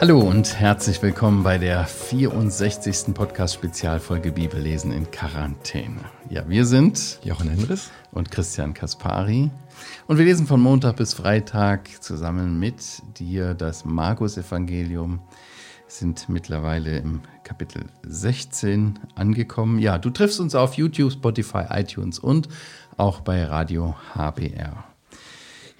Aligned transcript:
Hallo 0.00 0.18
und 0.18 0.58
herzlich 0.58 1.02
willkommen 1.02 1.42
bei 1.42 1.58
der 1.58 1.84
64. 1.84 3.12
Podcast-Spezialfolge 3.12 4.32
Bibellesen 4.32 4.92
in 4.92 5.10
Quarantäne. 5.10 6.00
Ja, 6.30 6.48
wir 6.48 6.64
sind 6.64 7.20
Jochen 7.22 7.50
Hendris 7.50 7.90
und 8.10 8.30
Christian 8.30 8.72
Kaspari 8.72 9.50
und 10.06 10.16
wir 10.16 10.24
lesen 10.24 10.46
von 10.46 10.58
Montag 10.58 10.96
bis 10.96 11.12
Freitag 11.12 12.02
zusammen 12.02 12.58
mit 12.58 13.02
dir 13.18 13.52
das 13.52 13.84
Markus-Evangelium, 13.84 15.20
sind 15.86 16.30
mittlerweile 16.30 16.96
im 16.96 17.20
Kapitel 17.44 17.84
16 18.02 18.98
angekommen. 19.16 19.78
Ja, 19.78 19.98
du 19.98 20.08
triffst 20.08 20.40
uns 20.40 20.54
auf 20.54 20.74
YouTube, 20.74 21.12
Spotify, 21.12 21.64
iTunes 21.68 22.18
und 22.18 22.48
auch 22.96 23.20
bei 23.20 23.44
Radio 23.44 23.94
HBR. 24.14 24.89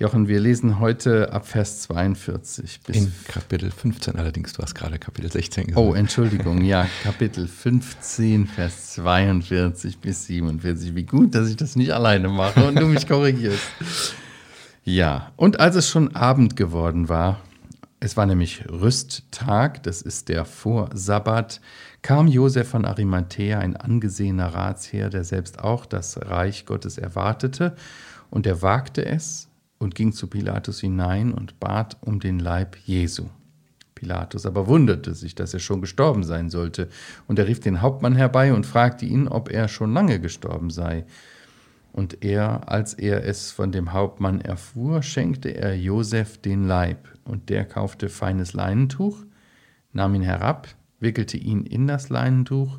Jochen, 0.01 0.29
wir 0.29 0.41
lesen 0.41 0.81
heute 0.81 1.31
ab 1.31 1.47
Vers 1.47 1.83
42 1.83 2.81
bis. 2.87 2.97
In 2.97 3.13
Kapitel 3.29 3.71
15 3.71 4.17
allerdings, 4.17 4.55
du 4.55 4.63
hast 4.63 4.75
gerade 4.75 4.99
Kapitel 4.99 5.31
16 5.31 5.67
gesagt. 5.67 5.79
Oh, 5.79 5.93
Entschuldigung, 5.93 6.63
ja, 6.65 6.87
Kapitel 7.03 7.47
15, 7.47 8.47
Vers 8.47 8.95
42 8.95 9.99
bis 9.99 10.25
47. 10.25 10.95
Wie 10.95 11.05
gut, 11.05 11.35
dass 11.35 11.51
ich 11.51 11.57
das 11.57 11.77
nicht 11.77 11.93
alleine 11.93 12.31
mache 12.31 12.67
und 12.67 12.81
du 12.81 12.87
mich 12.87 13.07
korrigierst. 13.07 13.63
Ja, 14.85 15.33
und 15.37 15.61
als 15.61 15.77
es 15.77 15.91
schon 15.91 16.17
Abend 16.17 16.57
geworden 16.57 17.11
war, 17.11 17.43
es 18.01 18.17
war 18.17 18.25
nämlich 18.25 18.65
Rüsttag, 18.71 19.83
das 19.83 20.01
ist 20.01 20.31
der 20.31 20.47
Vorsabbat, 20.47 21.61
kam 22.01 22.27
Josef 22.27 22.71
von 22.71 22.87
Arimathea, 22.87 23.59
ein 23.59 23.77
angesehener 23.77 24.55
Ratsherr, 24.55 25.11
der 25.11 25.25
selbst 25.25 25.59
auch 25.59 25.85
das 25.85 26.19
Reich 26.23 26.65
Gottes 26.65 26.97
erwartete, 26.97 27.77
und 28.31 28.47
er 28.47 28.63
wagte 28.63 29.05
es, 29.05 29.50
und 29.81 29.97
ging 29.97 30.13
zu 30.13 30.29
Pilatus 30.29 30.79
hinein 30.81 31.33
und 31.33 31.59
bat 31.59 31.97
um 32.03 32.21
den 32.21 32.39
Leib 32.39 32.77
Jesu. 32.85 33.25
Pilatus 33.95 34.47
aber 34.47 34.67
wunderte 34.67 35.15
sich, 35.15 35.35
dass 35.35 35.53
er 35.53 35.61
schon 35.61 35.81
gestorben 35.81 36.23
sein 36.23 36.51
sollte, 36.51 36.89
und 37.27 37.39
er 37.39 37.49
rief 37.49 37.61
den 37.61 37.81
Hauptmann 37.81 38.15
herbei 38.15 38.53
und 38.53 38.67
fragte 38.67 39.07
ihn, 39.07 39.27
ob 39.27 39.51
er 39.51 39.69
schon 39.69 39.93
lange 39.93 40.21
gestorben 40.21 40.71
sei. 40.71 41.07
Und 41.93 42.23
er, 42.23 42.69
als 42.69 42.95
er 42.95 43.25
es 43.25 43.51
von 43.51 43.73
dem 43.73 43.93
Hauptmann 43.93 44.41
erfuhr, 44.41 45.03
schenkte 45.03 45.49
er 45.49 45.77
Josef 45.77 46.39
den 46.39 46.67
Leib, 46.67 47.09
und 47.25 47.49
der 47.49 47.65
kaufte 47.65 48.09
feines 48.09 48.53
Leinentuch, 48.53 49.25
nahm 49.93 50.15
ihn 50.15 50.23
herab, 50.23 50.69
wickelte 51.01 51.39
ihn 51.39 51.65
in 51.65 51.87
das 51.87 52.11
Leinentuch 52.11 52.79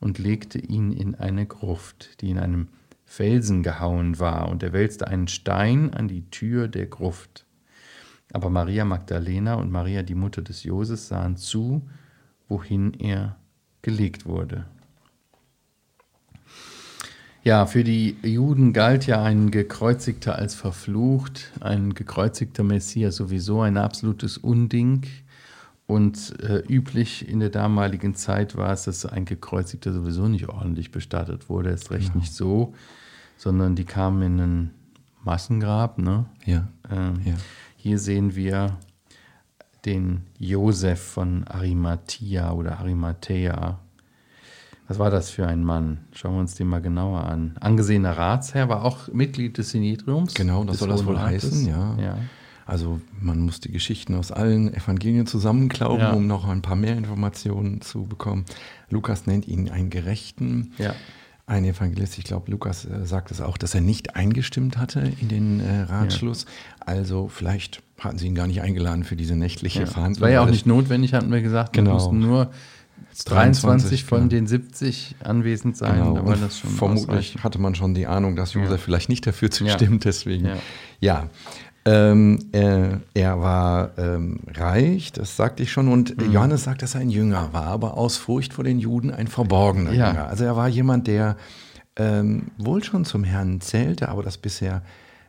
und 0.00 0.18
legte 0.18 0.58
ihn 0.58 0.92
in 0.92 1.14
eine 1.14 1.46
Gruft, 1.46 2.20
die 2.20 2.30
in 2.30 2.38
einem 2.38 2.68
Felsen 3.12 3.62
gehauen 3.62 4.18
war, 4.20 4.48
und 4.48 4.62
er 4.62 4.72
wälzte 4.72 5.06
einen 5.06 5.28
Stein 5.28 5.92
an 5.92 6.08
die 6.08 6.30
Tür 6.30 6.66
der 6.66 6.86
Gruft. 6.86 7.44
Aber 8.32 8.48
Maria 8.48 8.86
Magdalena 8.86 9.56
und 9.56 9.70
Maria, 9.70 10.02
die 10.02 10.14
Mutter 10.14 10.40
des 10.40 10.64
Joses, 10.64 11.08
sahen 11.08 11.36
zu, 11.36 11.82
wohin 12.48 12.94
er 12.94 13.36
gelegt 13.82 14.24
wurde. 14.24 14.64
Ja, 17.44 17.66
für 17.66 17.84
die 17.84 18.16
Juden 18.22 18.72
galt 18.72 19.06
ja 19.06 19.22
ein 19.22 19.50
Gekreuzigter 19.50 20.36
als 20.36 20.54
verflucht, 20.54 21.52
ein 21.60 21.92
gekreuzigter 21.92 22.62
Messias 22.62 23.16
sowieso 23.16 23.60
ein 23.60 23.76
absolutes 23.76 24.38
Unding. 24.38 25.02
Und 25.92 26.40
äh, 26.40 26.62
üblich 26.68 27.28
in 27.28 27.40
der 27.40 27.50
damaligen 27.50 28.14
Zeit 28.14 28.56
war 28.56 28.72
es, 28.72 28.84
dass 28.84 29.06
ein 29.06 29.24
Gekreuzigter 29.24 29.92
sowieso 29.92 30.28
nicht 30.28 30.48
ordentlich 30.48 30.90
bestattet 30.90 31.48
wurde, 31.48 31.70
erst 31.70 31.90
recht 31.90 32.12
genau. 32.12 32.20
nicht 32.20 32.34
so 32.34 32.74
sondern 33.42 33.74
die 33.74 33.84
kamen 33.84 34.22
in 34.22 34.40
ein 34.40 34.70
Massengrab. 35.24 35.98
Ne? 35.98 36.26
Ja. 36.44 36.68
Ähm, 36.88 37.20
ja. 37.24 37.34
Hier 37.76 37.98
sehen 37.98 38.36
wir 38.36 38.78
den 39.84 40.22
Josef 40.38 41.02
von 41.02 41.44
Arimathea 41.48 42.52
oder 42.52 42.78
Arimathea. 42.78 43.80
Was 44.86 45.00
war 45.00 45.10
das 45.10 45.30
für 45.30 45.44
ein 45.44 45.64
Mann? 45.64 46.04
Schauen 46.12 46.34
wir 46.34 46.40
uns 46.40 46.54
den 46.54 46.68
mal 46.68 46.80
genauer 46.80 47.24
an. 47.24 47.56
Angesehener 47.58 48.16
Ratsherr, 48.16 48.68
war 48.68 48.84
auch 48.84 49.08
Mitglied 49.08 49.58
des 49.58 49.70
Sinedriums. 49.70 50.34
Genau, 50.34 50.62
das 50.62 50.78
soll 50.78 50.90
das 50.90 51.04
wohl 51.04 51.18
heißen, 51.18 51.66
ja. 51.66 51.96
ja. 51.98 52.18
Also 52.66 53.00
man 53.20 53.38
muss 53.40 53.60
die 53.60 53.72
Geschichten 53.72 54.14
aus 54.14 54.32
allen 54.32 54.72
Evangelien 54.72 55.26
zusammenklauben, 55.26 56.00
ja. 56.00 56.12
um 56.12 56.26
noch 56.26 56.48
ein 56.48 56.62
paar 56.62 56.76
mehr 56.76 56.96
Informationen 56.96 57.80
zu 57.80 58.04
bekommen. 58.04 58.44
Lukas 58.90 59.26
nennt 59.26 59.48
ihn 59.48 59.70
einen 59.70 59.90
Gerechten. 59.90 60.72
Ja 60.78 60.94
ein 61.46 61.64
Evangelist, 61.64 62.18
ich 62.18 62.24
glaube, 62.24 62.50
Lukas 62.50 62.84
äh, 62.84 63.04
sagt 63.04 63.30
es 63.30 63.40
auch, 63.40 63.58
dass 63.58 63.74
er 63.74 63.80
nicht 63.80 64.16
eingestimmt 64.16 64.78
hatte 64.78 65.12
in 65.20 65.28
den 65.28 65.60
äh, 65.60 65.82
Ratschluss. 65.82 66.44
Ja. 66.44 66.86
Also 66.86 67.28
vielleicht 67.28 67.82
hatten 67.98 68.18
sie 68.18 68.26
ihn 68.26 68.34
gar 68.34 68.46
nicht 68.46 68.62
eingeladen 68.62 69.04
für 69.04 69.16
diese 69.16 69.36
nächtliche 69.36 69.80
ja. 69.80 69.86
Verhandlung. 69.86 70.14
Das 70.14 70.22
war 70.22 70.30
ja 70.30 70.42
auch 70.42 70.50
nicht 70.50 70.66
notwendig, 70.66 71.14
hatten 71.14 71.30
wir 71.30 71.42
gesagt. 71.42 71.72
Genau. 71.72 71.94
mussten 71.94 72.20
nur 72.20 72.50
23, 73.24 73.62
23 73.62 74.04
von 74.04 74.18
genau. 74.20 74.28
den 74.30 74.46
70 74.46 75.16
anwesend 75.22 75.76
sein. 75.76 75.98
Genau. 75.98 76.24
War 76.26 76.36
das 76.36 76.58
schon 76.58 76.70
vermutlich 76.70 77.36
hatte 77.42 77.58
man 77.58 77.74
schon 77.74 77.94
die 77.94 78.06
Ahnung, 78.06 78.36
dass 78.36 78.54
Josef 78.54 78.70
ja. 78.70 78.76
vielleicht 78.78 79.08
nicht 79.08 79.26
dafür 79.26 79.50
zustimmt. 79.50 80.04
Deswegen, 80.04 80.48
ja. 81.00 81.28
Ähm, 81.84 82.38
äh, 82.52 82.98
er 83.14 83.40
war 83.40 83.98
ähm, 83.98 84.40
reich, 84.54 85.12
das 85.12 85.36
sagte 85.36 85.64
ich 85.64 85.72
schon, 85.72 85.88
und 85.88 86.16
mhm. 86.16 86.32
Johannes 86.32 86.64
sagt, 86.64 86.82
dass 86.82 86.94
er 86.94 87.00
ein 87.00 87.10
Jünger 87.10 87.52
war, 87.52 87.66
aber 87.66 87.96
aus 87.96 88.16
Furcht 88.16 88.52
vor 88.52 88.62
den 88.62 88.78
Juden 88.78 89.10
ein 89.10 89.26
verborgener 89.26 89.92
ja. 89.92 90.10
Jünger. 90.10 90.28
Also 90.28 90.44
er 90.44 90.56
war 90.56 90.68
jemand, 90.68 91.08
der 91.08 91.36
ähm, 91.96 92.52
wohl 92.56 92.84
schon 92.84 93.04
zum 93.04 93.24
Herrn 93.24 93.60
zählte, 93.60 94.08
aber 94.08 94.22
das 94.22 94.38
bisher 94.38 94.82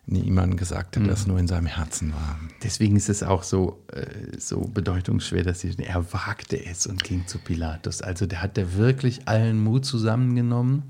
niemand 0.05 0.57
gesagt 0.57 0.95
hat, 0.95 1.03
mhm. 1.03 1.07
das 1.07 1.25
nur 1.25 1.39
in 1.39 1.47
seinem 1.47 1.65
Herzen 1.65 2.13
war. 2.13 2.37
Deswegen 2.61 2.97
ist 2.97 3.09
es 3.09 3.23
auch 3.23 3.41
so, 3.41 3.83
äh, 3.91 4.37
so 4.37 4.61
bedeutungsschwer, 4.61 5.43
dass 5.43 5.63
ich, 5.63 5.79
er 5.79 6.13
wagte 6.13 6.63
es 6.63 6.85
und 6.85 7.03
ging 7.03 7.25
zu 7.25 7.39
Pilatus. 7.39 8.01
Also 8.01 8.25
der 8.25 8.43
hat 8.43 8.57
der 8.57 8.75
wirklich 8.75 9.27
allen 9.27 9.63
Mut 9.63 9.85
zusammengenommen 9.85 10.83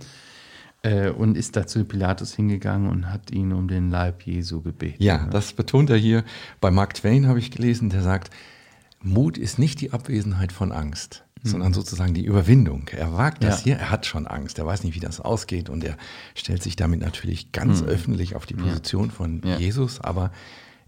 und 1.18 1.38
ist 1.38 1.56
da 1.56 1.66
zu 1.66 1.86
Pilatus 1.86 2.34
hingegangen 2.34 2.90
und 2.90 3.10
hat 3.10 3.32
ihn 3.32 3.54
um 3.54 3.70
den 3.70 3.90
Leib 3.90 4.24
Jesu 4.24 4.62
gebeten. 4.62 5.02
Ja, 5.02 5.28
das 5.28 5.54
betont 5.54 5.90
er 5.90 5.96
hier. 5.96 6.26
Bei 6.60 6.72
Mark 6.72 6.94
Twain 6.96 7.28
habe 7.28 7.40
ich 7.40 7.52
gelesen, 7.52 7.90
der 7.90 8.02
sagt, 8.02 8.32
Mut 9.04 9.38
ist 9.38 9.60
nicht 9.60 9.82
die 9.82 9.92
Abwesenheit 9.92 10.52
von 10.52 10.72
Angst, 10.72 11.24
mhm. 11.42 11.50
sondern 11.50 11.74
sozusagen 11.74 12.14
die 12.14 12.26
Überwindung. 12.26 12.90
Er 12.92 13.14
wagt 13.14 13.44
das 13.44 13.60
ja. 13.60 13.64
hier, 13.64 13.76
er 13.78 13.92
hat 13.92 14.06
schon 14.06 14.28
Angst, 14.28 14.60
er 14.60 14.66
weiß 14.66 14.84
nicht, 14.84 14.96
wie 14.96 15.00
das 15.00 15.20
ausgeht 15.20 15.70
und 15.70 15.84
er 15.84 15.98
stellt 16.36 16.64
sich 16.64 16.76
damit 16.76 17.02
natürlich 17.02 17.52
ganz 17.52 17.82
mhm. 17.82 17.88
öffentlich 17.88 18.36
auf 18.36 18.46
die 18.46 18.56
Position 18.56 19.08
ja. 19.08 19.12
von 19.14 19.42
ja. 19.44 19.58
Jesus, 19.58 20.02
aber 20.02 20.32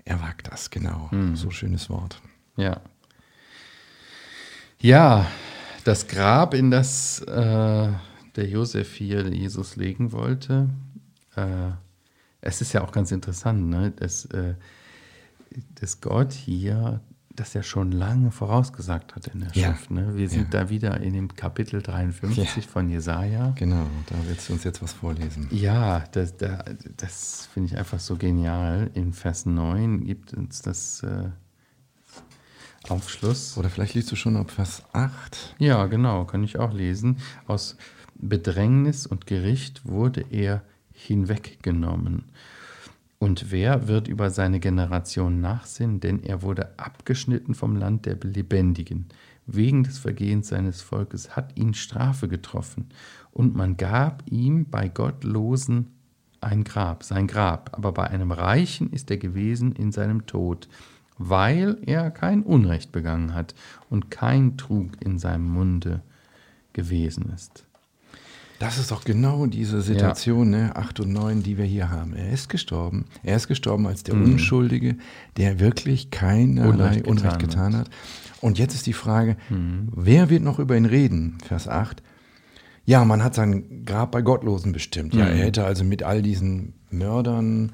er 0.05 0.21
wagt 0.21 0.51
das, 0.51 0.69
genau. 0.69 1.09
Mhm. 1.11 1.35
So 1.35 1.51
schönes 1.51 1.89
Wort. 1.89 2.21
Ja. 2.57 2.81
Ja, 4.79 5.25
das 5.83 6.07
Grab, 6.07 6.53
in 6.53 6.71
das 6.71 7.21
äh, 7.21 7.89
der 8.35 8.47
Josef 8.47 8.93
hier 8.93 9.27
Jesus 9.27 9.75
legen 9.75 10.11
wollte. 10.11 10.69
Äh, 11.35 11.71
es 12.41 12.61
ist 12.61 12.73
ja 12.73 12.83
auch 12.83 12.91
ganz 12.91 13.11
interessant, 13.11 13.69
ne? 13.69 13.91
dass, 13.91 14.25
äh, 14.25 14.55
dass 15.75 16.01
Gott 16.01 16.33
hier 16.33 17.01
das 17.35 17.53
ja 17.53 17.63
schon 17.63 17.91
lange 17.91 18.31
vorausgesagt 18.31 19.15
hat 19.15 19.27
in 19.27 19.41
der 19.41 19.51
ja. 19.53 19.69
Schrift. 19.69 19.91
Ne? 19.91 20.15
Wir 20.15 20.29
sind 20.29 20.53
ja. 20.53 20.61
da 20.61 20.69
wieder 20.69 20.99
in 21.01 21.13
dem 21.13 21.35
Kapitel 21.35 21.81
53 21.81 22.55
ja. 22.55 22.61
von 22.61 22.89
Jesaja. 22.89 23.51
Genau, 23.55 23.87
da 24.07 24.15
willst 24.27 24.47
du 24.47 24.53
uns 24.53 24.63
jetzt 24.63 24.81
was 24.81 24.93
vorlesen. 24.93 25.47
Ja, 25.51 26.03
das, 26.11 26.37
das, 26.37 26.63
das 26.95 27.49
finde 27.53 27.73
ich 27.73 27.77
einfach 27.77 27.99
so 27.99 28.15
genial. 28.15 28.89
In 28.93 29.11
Vers 29.11 29.45
9 29.45 30.05
gibt 30.05 30.33
uns 30.33 30.61
das 30.61 31.03
äh, 31.03 31.29
Aufschluss. 32.89 33.57
Oder 33.57 33.69
vielleicht 33.69 33.95
liest 33.95 34.11
du 34.11 34.15
schon 34.15 34.37
ab 34.37 34.51
Vers 34.51 34.83
8. 34.93 35.55
Ja, 35.59 35.85
genau, 35.87 36.25
kann 36.25 36.43
ich 36.43 36.57
auch 36.57 36.73
lesen. 36.73 37.17
Aus 37.47 37.75
Bedrängnis 38.15 39.05
und 39.05 39.27
Gericht 39.27 39.87
wurde 39.87 40.25
er 40.29 40.63
hinweggenommen. 40.93 42.25
Und 43.19 43.51
wer 43.51 43.87
wird 43.87 44.07
über 44.07 44.29
seine 44.29 44.59
Generation 44.59 45.41
nachsinnen? 45.41 45.99
Denn 45.99 46.23
er 46.23 46.41
wurde 46.41 46.77
abgeschnitten 46.77 47.55
vom 47.55 47.75
Land 47.75 48.05
der 48.05 48.17
Lebendigen. 48.21 49.07
Wegen 49.45 49.83
des 49.83 49.99
Vergehens 49.99 50.49
seines 50.49 50.81
Volkes 50.81 51.35
hat 51.35 51.57
ihn 51.57 51.73
Strafe 51.73 52.27
getroffen. 52.27 52.89
Und 53.31 53.55
man 53.55 53.77
gab 53.77 54.23
ihm 54.29 54.65
bei 54.65 54.89
Gottlosen 54.89 55.87
ein 56.41 56.63
Grab, 56.63 57.03
sein 57.03 57.27
Grab. 57.27 57.71
Aber 57.73 57.91
bei 57.93 58.05
einem 58.05 58.31
Reichen 58.31 58.91
ist 58.91 59.11
er 59.11 59.17
gewesen 59.17 59.73
in 59.73 59.91
seinem 59.91 60.25
Tod, 60.25 60.67
weil 61.17 61.77
er 61.85 62.11
kein 62.11 62.43
Unrecht 62.43 62.91
begangen 62.91 63.33
hat 63.33 63.55
und 63.89 64.11
kein 64.11 64.57
Trug 64.57 65.01
in 65.01 65.19
seinem 65.19 65.47
Munde 65.47 66.01
gewesen 66.73 67.31
ist. 67.33 67.65
Das 68.59 68.77
ist 68.77 68.91
doch 68.91 69.03
genau 69.03 69.45
diese 69.47 69.81
Situation, 69.81 70.53
ja. 70.53 70.67
ne, 70.67 70.75
8 70.75 71.01
und 71.01 71.11
9, 71.11 71.43
die 71.43 71.57
wir 71.57 71.65
hier 71.65 71.89
haben. 71.89 72.15
Er 72.15 72.31
ist 72.31 72.47
gestorben. 72.47 73.05
Er 73.23 73.35
ist 73.35 73.47
gestorben 73.47 73.85
als 73.87 74.03
der 74.03 74.15
mhm. 74.15 74.33
Unschuldige, 74.33 74.95
der 75.37 75.59
wirklich 75.59 76.09
keinerlei 76.11 76.69
Unrecht, 76.69 77.07
Unrecht 77.07 77.39
getan, 77.39 77.71
getan 77.71 77.77
hat. 77.77 77.89
Und 78.41 78.57
jetzt 78.57 78.73
ist 78.73 78.85
die 78.85 78.93
Frage, 78.93 79.37
mhm. 79.49 79.89
wer 79.93 80.29
wird 80.29 80.43
noch 80.43 80.59
über 80.59 80.77
ihn 80.77 80.85
reden? 80.85 81.37
Vers 81.45 81.67
8. 81.67 82.01
Ja, 82.85 83.03
man 83.03 83.23
hat 83.23 83.35
sein 83.35 83.83
Grab 83.85 84.11
bei 84.11 84.21
Gottlosen 84.21 84.71
bestimmt. 84.71 85.13
Ja, 85.13 85.25
mhm. 85.25 85.31
er 85.31 85.45
hätte 85.45 85.65
also 85.65 85.83
mit 85.83 86.03
all 86.03 86.21
diesen 86.21 86.73
Mördern 86.91 87.73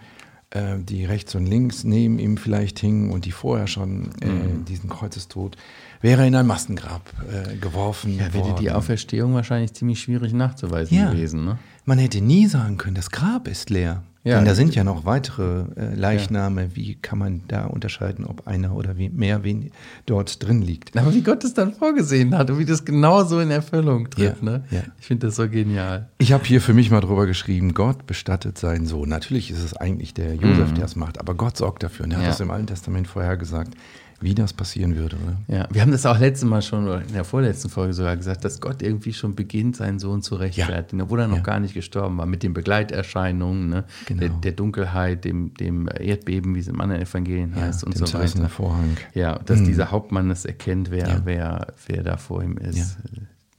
äh, 0.51 0.77
die 0.79 1.05
rechts 1.05 1.35
und 1.35 1.45
links 1.45 1.83
neben 1.83 2.19
ihm 2.19 2.37
vielleicht 2.37 2.79
hingen 2.79 3.11
und 3.11 3.25
die 3.25 3.31
vorher 3.31 3.67
schon 3.67 4.11
äh, 4.21 4.27
mhm. 4.27 4.65
diesen 4.65 4.89
Kreuzestod, 4.89 5.57
wäre 6.01 6.27
in 6.27 6.35
ein 6.35 6.47
Massengrab 6.47 7.01
äh, 7.31 7.55
geworfen 7.57 8.17
ja, 8.17 8.33
wäre 8.33 8.55
die 8.59 8.71
Auferstehung 8.71 9.33
wahrscheinlich 9.33 9.73
ziemlich 9.73 10.01
schwierig 10.01 10.33
nachzuweisen 10.33 10.97
ja. 10.97 11.11
gewesen. 11.11 11.45
Ne? 11.45 11.59
Man 11.85 11.97
hätte 11.97 12.21
nie 12.21 12.47
sagen 12.47 12.77
können, 12.77 12.95
das 12.95 13.11
Grab 13.11 13.47
ist 13.47 13.69
leer. 13.69 14.03
Ja, 14.23 14.35
Denn 14.35 14.45
da 14.45 14.53
sind 14.53 14.75
ja 14.75 14.83
noch 14.83 15.03
weitere 15.03 15.63
äh, 15.75 15.95
Leichname. 15.95 16.61
Ja. 16.61 16.75
Wie 16.75 16.95
kann 16.95 17.17
man 17.17 17.41
da 17.47 17.65
unterscheiden, 17.65 18.23
ob 18.25 18.45
einer 18.45 18.75
oder 18.75 18.95
wie, 18.95 19.09
mehr 19.09 19.43
wen 19.43 19.71
dort 20.05 20.45
drin 20.45 20.61
liegt? 20.61 20.95
Aber 20.95 21.11
wie 21.11 21.23
Gott 21.23 21.43
es 21.43 21.55
dann 21.55 21.73
vorgesehen 21.73 22.37
hat 22.37 22.51
und 22.51 22.59
wie 22.59 22.65
das 22.65 22.85
genau 22.85 23.23
so 23.23 23.39
in 23.39 23.49
Erfüllung 23.49 24.11
tritt. 24.11 24.35
Ja, 24.39 24.45
ne? 24.45 24.63
Ich 24.99 25.07
finde 25.07 25.25
das 25.25 25.37
so 25.37 25.49
genial. 25.49 26.09
Ich 26.19 26.33
habe 26.33 26.45
hier 26.45 26.61
für 26.61 26.75
mich 26.75 26.91
mal 26.91 27.01
drüber 27.01 27.25
geschrieben, 27.25 27.73
Gott 27.73 28.05
bestattet 28.05 28.59
seinen 28.59 28.85
Sohn. 28.85 29.09
Natürlich 29.09 29.49
ist 29.49 29.63
es 29.63 29.75
eigentlich 29.75 30.13
der 30.13 30.35
Josef, 30.35 30.69
mhm. 30.69 30.75
der 30.75 30.85
es 30.85 30.95
macht, 30.95 31.19
aber 31.19 31.33
Gott 31.33 31.57
sorgt 31.57 31.81
dafür. 31.81 32.05
Und 32.05 32.11
er 32.11 32.19
hat 32.19 32.27
das 32.27 32.39
im 32.41 32.51
Alten 32.51 32.67
Testament 32.67 33.07
vorher 33.07 33.37
gesagt 33.37 33.73
wie 34.21 34.35
das 34.35 34.53
passieren 34.53 34.95
würde. 34.95 35.17
Oder? 35.17 35.57
Ja, 35.57 35.67
wir 35.71 35.81
haben 35.81 35.91
das 35.91 36.05
auch 36.05 36.19
letztes 36.19 36.47
Mal 36.47 36.61
schon, 36.61 36.87
in 36.87 37.13
der 37.13 37.23
vorletzten 37.23 37.69
Folge 37.69 37.93
sogar 37.93 38.15
gesagt, 38.15 38.45
dass 38.45 38.61
Gott 38.61 38.81
irgendwie 38.81 39.13
schon 39.13 39.35
beginnt, 39.35 39.75
seinen 39.75 39.99
Sohn 39.99 40.21
zu 40.21 40.35
rechtfertigen, 40.35 40.99
ja. 40.99 41.05
obwohl 41.05 41.19
er 41.21 41.27
noch 41.27 41.37
ja. 41.37 41.43
gar 41.43 41.59
nicht 41.59 41.73
gestorben 41.73 42.17
war, 42.17 42.25
mit 42.25 42.43
den 42.43 42.53
Begleiterscheinungen, 42.53 43.69
ne? 43.69 43.83
genau. 44.05 44.19
der, 44.19 44.29
der, 44.29 44.51
Dunkelheit, 44.51 45.25
dem, 45.25 45.53
dem 45.55 45.89
Erdbeben, 45.99 46.55
wie 46.55 46.59
es 46.59 46.67
im 46.67 46.79
anderen 46.79 47.01
Evangelien 47.01 47.53
ja, 47.55 47.63
heißt 47.63 47.83
und 47.83 47.97
so 47.97 48.11
weiter. 48.13 48.49
Vorhang. 48.49 48.97
Ja, 49.13 49.39
dass 49.39 49.59
mhm. 49.59 49.65
dieser 49.65 49.91
Hauptmann 49.91 50.29
es 50.29 50.45
erkennt, 50.45 50.91
wer, 50.91 51.21
wer, 51.25 51.67
wer 51.87 52.03
da 52.03 52.17
vor 52.17 52.43
ihm 52.43 52.57
ist. 52.57 52.97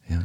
Ja. 0.09 0.23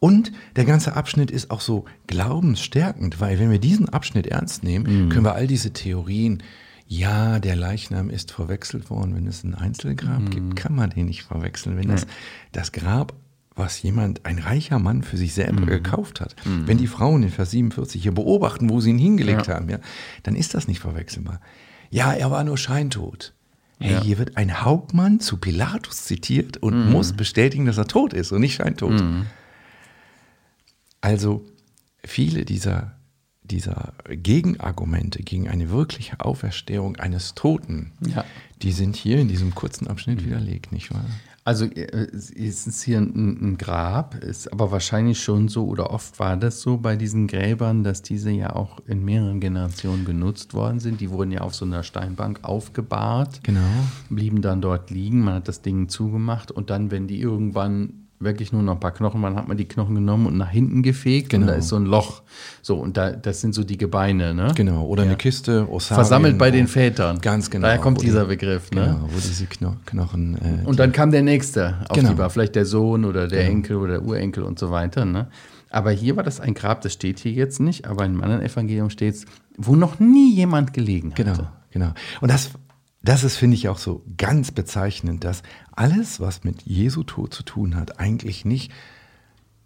Und 0.00 0.32
der 0.56 0.64
ganze 0.64 0.96
Abschnitt 0.96 1.30
ist 1.30 1.50
auch 1.50 1.60
so 1.60 1.86
glaubensstärkend, 2.06 3.20
weil 3.20 3.38
wenn 3.38 3.50
wir 3.50 3.58
diesen 3.58 3.88
Abschnitt 3.88 4.26
ernst 4.26 4.62
nehmen, 4.62 5.06
mhm. 5.06 5.08
können 5.08 5.24
wir 5.24 5.34
all 5.34 5.46
diese 5.46 5.72
Theorien 5.72 6.42
ja, 6.86 7.38
der 7.38 7.56
Leichnam 7.56 8.10
ist 8.10 8.30
verwechselt 8.30 8.90
worden. 8.90 9.14
Wenn 9.14 9.26
es 9.26 9.42
ein 9.42 9.54
Einzelgrab 9.54 10.20
mhm. 10.20 10.30
gibt, 10.30 10.56
kann 10.56 10.74
man 10.74 10.90
den 10.90 11.06
nicht 11.06 11.22
verwechseln. 11.22 11.76
Wenn 11.76 11.88
das, 11.88 12.06
das 12.52 12.72
Grab, 12.72 13.14
was 13.56 13.80
jemand, 13.82 14.26
ein 14.26 14.38
reicher 14.38 14.78
Mann 14.78 15.02
für 15.02 15.16
sich 15.16 15.32
selber 15.32 15.62
mhm. 15.62 15.66
gekauft 15.66 16.20
hat, 16.20 16.36
mhm. 16.44 16.66
wenn 16.66 16.78
die 16.78 16.86
Frauen 16.86 17.22
in 17.22 17.30
Vers 17.30 17.52
47 17.52 18.02
hier 18.02 18.12
beobachten, 18.12 18.68
wo 18.68 18.80
sie 18.80 18.90
ihn 18.90 18.98
hingelegt 18.98 19.46
ja. 19.46 19.54
haben, 19.54 19.68
ja, 19.70 19.78
dann 20.24 20.36
ist 20.36 20.54
das 20.54 20.68
nicht 20.68 20.80
verwechselbar. 20.80 21.40
Ja, 21.90 22.12
er 22.12 22.30
war 22.30 22.44
nur 22.44 22.58
scheintot. 22.58 23.32
Hey, 23.80 23.92
ja. 23.92 24.02
hier 24.02 24.18
wird 24.18 24.36
ein 24.36 24.62
Hauptmann 24.62 25.20
zu 25.20 25.38
Pilatus 25.38 26.04
zitiert 26.04 26.58
und 26.58 26.86
mhm. 26.86 26.92
muss 26.92 27.12
bestätigen, 27.12 27.66
dass 27.66 27.78
er 27.78 27.86
tot 27.86 28.12
ist 28.12 28.30
und 28.30 28.40
nicht 28.40 28.56
scheintot. 28.56 29.00
Mhm. 29.00 29.26
Also 31.00 31.44
viele 32.04 32.44
dieser 32.44 32.93
dieser 33.44 33.92
Gegenargumente 34.08 35.22
gegen 35.22 35.48
eine 35.48 35.70
wirkliche 35.70 36.20
Auferstehung 36.20 36.96
eines 36.96 37.34
Toten, 37.34 37.92
ja. 38.06 38.24
die 38.62 38.72
sind 38.72 38.96
hier 38.96 39.18
in 39.18 39.28
diesem 39.28 39.54
kurzen 39.54 39.86
Abschnitt 39.86 40.22
mhm. 40.22 40.26
widerlegt, 40.26 40.72
nicht 40.72 40.92
wahr? 40.92 41.04
Also 41.46 41.66
äh, 41.66 42.08
es 42.10 42.30
ist 42.66 42.82
hier 42.82 42.98
ein, 42.98 43.50
ein, 43.50 43.58
Grab, 43.58 44.14
ist 44.14 44.50
aber 44.50 44.70
wahrscheinlich 44.70 45.22
schon 45.22 45.48
so 45.48 45.66
oder 45.66 45.90
oft 45.90 46.18
war 46.18 46.38
das 46.38 46.62
so 46.62 46.78
bei 46.78 46.96
diesen 46.96 47.26
Gräbern, 47.26 47.84
dass 47.84 48.00
diese 48.00 48.30
ja 48.30 48.56
auch 48.56 48.80
in 48.86 49.04
mehreren 49.04 49.40
Generationen 49.40 50.06
genutzt 50.06 50.54
worden 50.54 50.80
sind. 50.80 51.02
Die 51.02 51.10
wurden 51.10 51.32
ja 51.32 51.42
auf 51.42 51.54
so 51.54 51.66
einer 51.66 51.82
Steinbank 51.82 52.40
aufgebahrt, 52.44 53.44
genau. 53.44 53.60
blieben 54.08 54.40
dann 54.40 54.62
dort 54.62 54.90
liegen, 54.90 55.20
man 55.20 55.34
hat 55.34 55.48
das 55.48 55.60
Ding 55.60 55.90
zugemacht 55.90 56.50
und 56.50 56.70
dann, 56.70 56.90
wenn 56.90 57.06
die 57.06 57.20
irgendwann 57.20 58.03
wirklich 58.24 58.52
nur 58.52 58.62
noch 58.62 58.74
ein 58.74 58.80
paar 58.80 58.92
Knochen 58.92 59.22
waren, 59.22 59.36
hat 59.36 59.48
man 59.48 59.56
die 59.56 59.66
Knochen 59.66 59.94
genommen 59.94 60.26
und 60.26 60.36
nach 60.36 60.50
hinten 60.50 60.82
gefegt 60.82 61.30
genau. 61.30 61.42
und 61.42 61.46
da 61.46 61.52
genau. 61.52 61.62
ist 61.62 61.68
so 61.68 61.76
ein 61.76 61.86
Loch. 61.86 62.22
So, 62.62 62.76
und 62.76 62.96
da, 62.96 63.10
das 63.10 63.40
sind 63.40 63.54
so 63.54 63.64
die 63.64 63.76
Gebeine, 63.76 64.34
ne? 64.34 64.52
Genau, 64.54 64.86
oder 64.86 65.04
ja. 65.04 65.10
eine 65.10 65.16
Kiste, 65.16 65.68
Osarien, 65.70 66.04
Versammelt 66.04 66.38
bei 66.38 66.50
den 66.50 66.66
Vätern. 66.66 67.20
Ganz 67.20 67.50
genau. 67.50 67.66
Daher 67.66 67.80
kommt 67.80 68.02
dieser 68.02 68.22
die, 68.22 68.28
Begriff, 68.28 68.70
ne? 68.72 68.82
Genau, 68.82 69.08
wo 69.10 69.16
diese 69.16 69.46
Kno 69.46 69.76
Knochen. 69.86 70.34
Äh, 70.36 70.66
und 70.66 70.78
dann 70.78 70.92
kam 70.92 71.10
der 71.10 71.22
nächste 71.22 71.76
auf 71.88 71.96
genau. 71.96 72.10
die 72.10 72.14
Bar, 72.16 72.30
vielleicht 72.30 72.54
der 72.54 72.66
Sohn 72.66 73.04
oder 73.04 73.28
der 73.28 73.42
genau. 73.42 73.52
Enkel 73.52 73.76
oder 73.76 73.92
der 73.94 74.02
Urenkel 74.02 74.42
und 74.42 74.58
so 74.58 74.70
weiter, 74.70 75.04
ne? 75.04 75.28
Aber 75.70 75.90
hier 75.90 76.16
war 76.16 76.22
das 76.22 76.40
ein 76.40 76.54
Grab, 76.54 76.82
das 76.82 76.92
steht 76.92 77.18
hier 77.18 77.32
jetzt 77.32 77.58
nicht, 77.58 77.86
aber 77.86 78.04
in 78.04 78.12
einem 78.12 78.22
anderen 78.22 78.42
Evangelium 78.42 78.90
steht 78.90 79.14
es, 79.14 79.26
wo 79.56 79.74
noch 79.74 79.98
nie 79.98 80.32
jemand 80.32 80.72
gelegen 80.72 81.10
hatte. 81.10 81.24
Genau, 81.24 81.48
genau. 81.70 81.92
Und 82.20 82.30
das 82.30 82.50
das 83.04 83.22
ist, 83.22 83.36
finde 83.36 83.56
ich, 83.56 83.68
auch 83.68 83.78
so 83.78 84.02
ganz 84.16 84.50
bezeichnend, 84.50 85.24
dass 85.24 85.42
alles, 85.72 86.20
was 86.20 86.42
mit 86.42 86.62
Jesu 86.62 87.02
Tod 87.02 87.34
zu 87.34 87.42
tun 87.42 87.76
hat, 87.76 88.00
eigentlich 88.00 88.44
nicht 88.44 88.72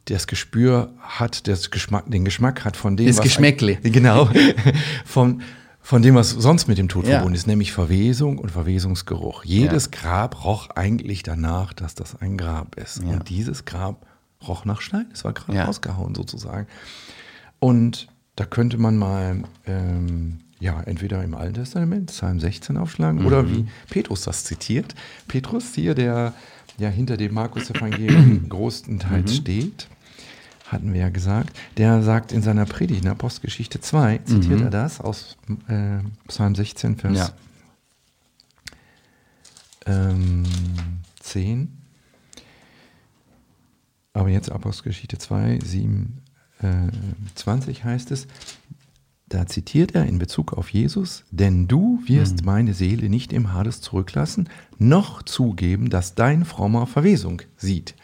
das 0.07 0.27
Gespür 0.27 0.93
hat, 0.99 1.47
das 1.47 1.71
Geschmack, 1.71 2.11
den 2.11 2.25
Geschmack 2.25 2.65
hat 2.65 2.77
von 2.77 2.97
dem, 2.97 3.07
das 3.07 3.19
was 3.19 3.25
Geschmäckle. 3.25 3.77
Genau, 3.77 4.29
von, 5.05 5.43
von 5.81 6.03
dem, 6.03 6.17
was 6.17 6.31
sonst 6.31 6.67
mit 6.67 6.79
dem 6.79 6.89
Tod 6.89 7.05
ja. 7.05 7.13
verbunden 7.13 7.37
ist, 7.37 7.47
nämlich 7.47 7.73
Verwesung 7.73 8.39
und 8.39 8.51
Verwesungsgeruch. 8.51 9.45
Jedes 9.45 9.91
ja. 9.93 10.01
Grab 10.01 10.45
roch 10.45 10.71
eigentlich 10.71 11.23
danach, 11.23 11.73
dass 11.73 11.95
das 11.95 12.21
ein 12.21 12.37
Grab 12.37 12.77
ist. 12.77 13.03
Ja. 13.03 13.11
Und 13.11 13.29
dieses 13.29 13.67
Grab 13.67 14.07
roch 14.47 14.65
nach 14.65 14.81
Stein. 14.81 15.07
Es 15.13 15.25
war 15.25 15.33
gerade 15.33 15.69
ausgehauen 15.69 16.15
sozusagen. 16.15 16.67
Und 17.61 18.09
da 18.37 18.45
könnte 18.47 18.79
man 18.79 18.97
mal 18.97 19.43
ähm, 19.67 20.41
ja, 20.61 20.81
entweder 20.83 21.23
im 21.23 21.35
Alten 21.35 21.55
Testament, 21.55 22.07
Psalm 22.09 22.41
16 22.41 22.77
aufschlagen, 22.77 23.21
mhm. 23.21 23.27
oder 23.27 23.49
wie 23.49 23.67
Petrus 23.91 24.23
das 24.23 24.45
zitiert. 24.45 24.95
Petrus 25.29 25.75
hier, 25.75 25.95
der 25.95 26.35
ja 26.79 26.89
hinter 26.89 27.17
dem 27.17 27.35
Markus-Evangelium 27.35 28.49
großenteils 28.49 29.31
mhm. 29.33 29.37
steht, 29.37 29.89
hatten 30.67 30.93
wir 30.93 31.01
ja 31.01 31.09
gesagt, 31.09 31.57
der 31.77 32.03
sagt 32.03 32.33
in 32.33 32.43
seiner 32.43 32.67
Predigt 32.67 33.05
in 33.05 33.11
Apostelgeschichte 33.11 33.81
2, 33.81 34.19
zitiert 34.19 34.59
mhm. 34.59 34.65
er 34.65 34.71
das 34.71 35.01
aus 35.01 35.37
äh, 35.69 35.99
Psalm 36.27 36.55
16, 36.55 36.97
Vers 36.97 37.33
ja. 39.87 40.11
ähm, 40.11 40.45
10. 41.21 41.73
Aber 44.13 44.29
jetzt 44.29 44.51
Apostelgeschichte 44.51 45.19
2, 45.19 45.61
7, 45.65 46.21
äh, 46.61 46.67
20 47.35 47.85
heißt 47.85 48.11
es, 48.11 48.27
da 49.29 49.47
zitiert 49.47 49.95
er 49.95 50.07
in 50.07 50.19
Bezug 50.19 50.53
auf 50.55 50.71
Jesus, 50.71 51.25
denn 51.31 51.69
du 51.69 52.01
wirst 52.07 52.41
mhm. 52.41 52.47
meine 52.47 52.75
Seele 52.75 53.09
nicht 53.09 53.33
im 53.33 53.53
Hades 53.53 53.81
zurücklassen, 53.81 54.49
noch 54.79 55.23
zugeben, 55.23 55.91
dass 55.91 56.15
dein 56.15 56.45
frommer 56.45 56.87
Verwesung 56.87 57.43
sieht. 57.57 57.95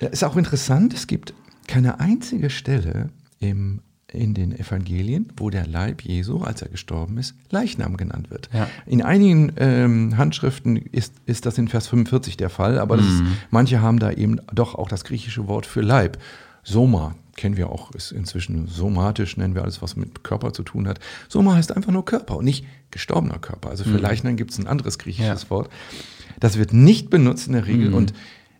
Das 0.00 0.10
ist 0.10 0.24
auch 0.24 0.36
interessant, 0.36 0.94
es 0.94 1.06
gibt 1.06 1.34
keine 1.66 2.00
einzige 2.00 2.48
Stelle 2.48 3.10
im, 3.38 3.80
in 4.10 4.32
den 4.32 4.58
Evangelien, 4.58 5.32
wo 5.36 5.50
der 5.50 5.66
Leib 5.66 6.02
Jesu, 6.02 6.42
als 6.42 6.62
er 6.62 6.68
gestorben 6.68 7.18
ist, 7.18 7.34
Leichnam 7.50 7.96
genannt 7.96 8.30
wird. 8.30 8.48
Ja. 8.52 8.68
In 8.86 9.02
einigen 9.02 9.52
ähm, 9.58 10.16
Handschriften 10.16 10.76
ist, 10.76 11.14
ist 11.26 11.44
das 11.44 11.58
in 11.58 11.68
Vers 11.68 11.88
45 11.88 12.38
der 12.38 12.48
Fall, 12.48 12.78
aber 12.78 12.96
mhm. 12.96 13.02
ist, 13.02 13.22
manche 13.50 13.82
haben 13.82 13.98
da 13.98 14.10
eben 14.10 14.40
doch 14.52 14.74
auch 14.74 14.88
das 14.88 15.04
griechische 15.04 15.46
Wort 15.46 15.66
für 15.66 15.82
Leib. 15.82 16.18
Soma 16.62 17.14
kennen 17.40 17.56
wir 17.56 17.70
auch, 17.70 17.90
ist 17.92 18.12
inzwischen 18.12 18.66
somatisch, 18.66 19.38
nennen 19.38 19.54
wir 19.54 19.62
alles, 19.62 19.80
was 19.80 19.96
mit 19.96 20.22
Körper 20.22 20.52
zu 20.52 20.62
tun 20.62 20.86
hat. 20.86 21.00
Soma 21.26 21.54
heißt 21.54 21.74
einfach 21.74 21.90
nur 21.90 22.04
Körper 22.04 22.36
und 22.36 22.44
nicht 22.44 22.66
gestorbener 22.90 23.38
Körper. 23.38 23.70
Also 23.70 23.84
für 23.84 23.90
mhm. 23.90 24.02
Leichnam 24.02 24.36
gibt 24.36 24.50
es 24.50 24.58
ein 24.58 24.66
anderes 24.66 24.98
griechisches 24.98 25.44
ja. 25.44 25.50
Wort. 25.50 25.70
Das 26.38 26.58
wird 26.58 26.74
nicht 26.74 27.08
benutzt 27.08 27.46
in 27.46 27.54
der 27.54 27.66
Regel 27.66 27.88
mhm. 27.88 27.94
und 27.94 28.12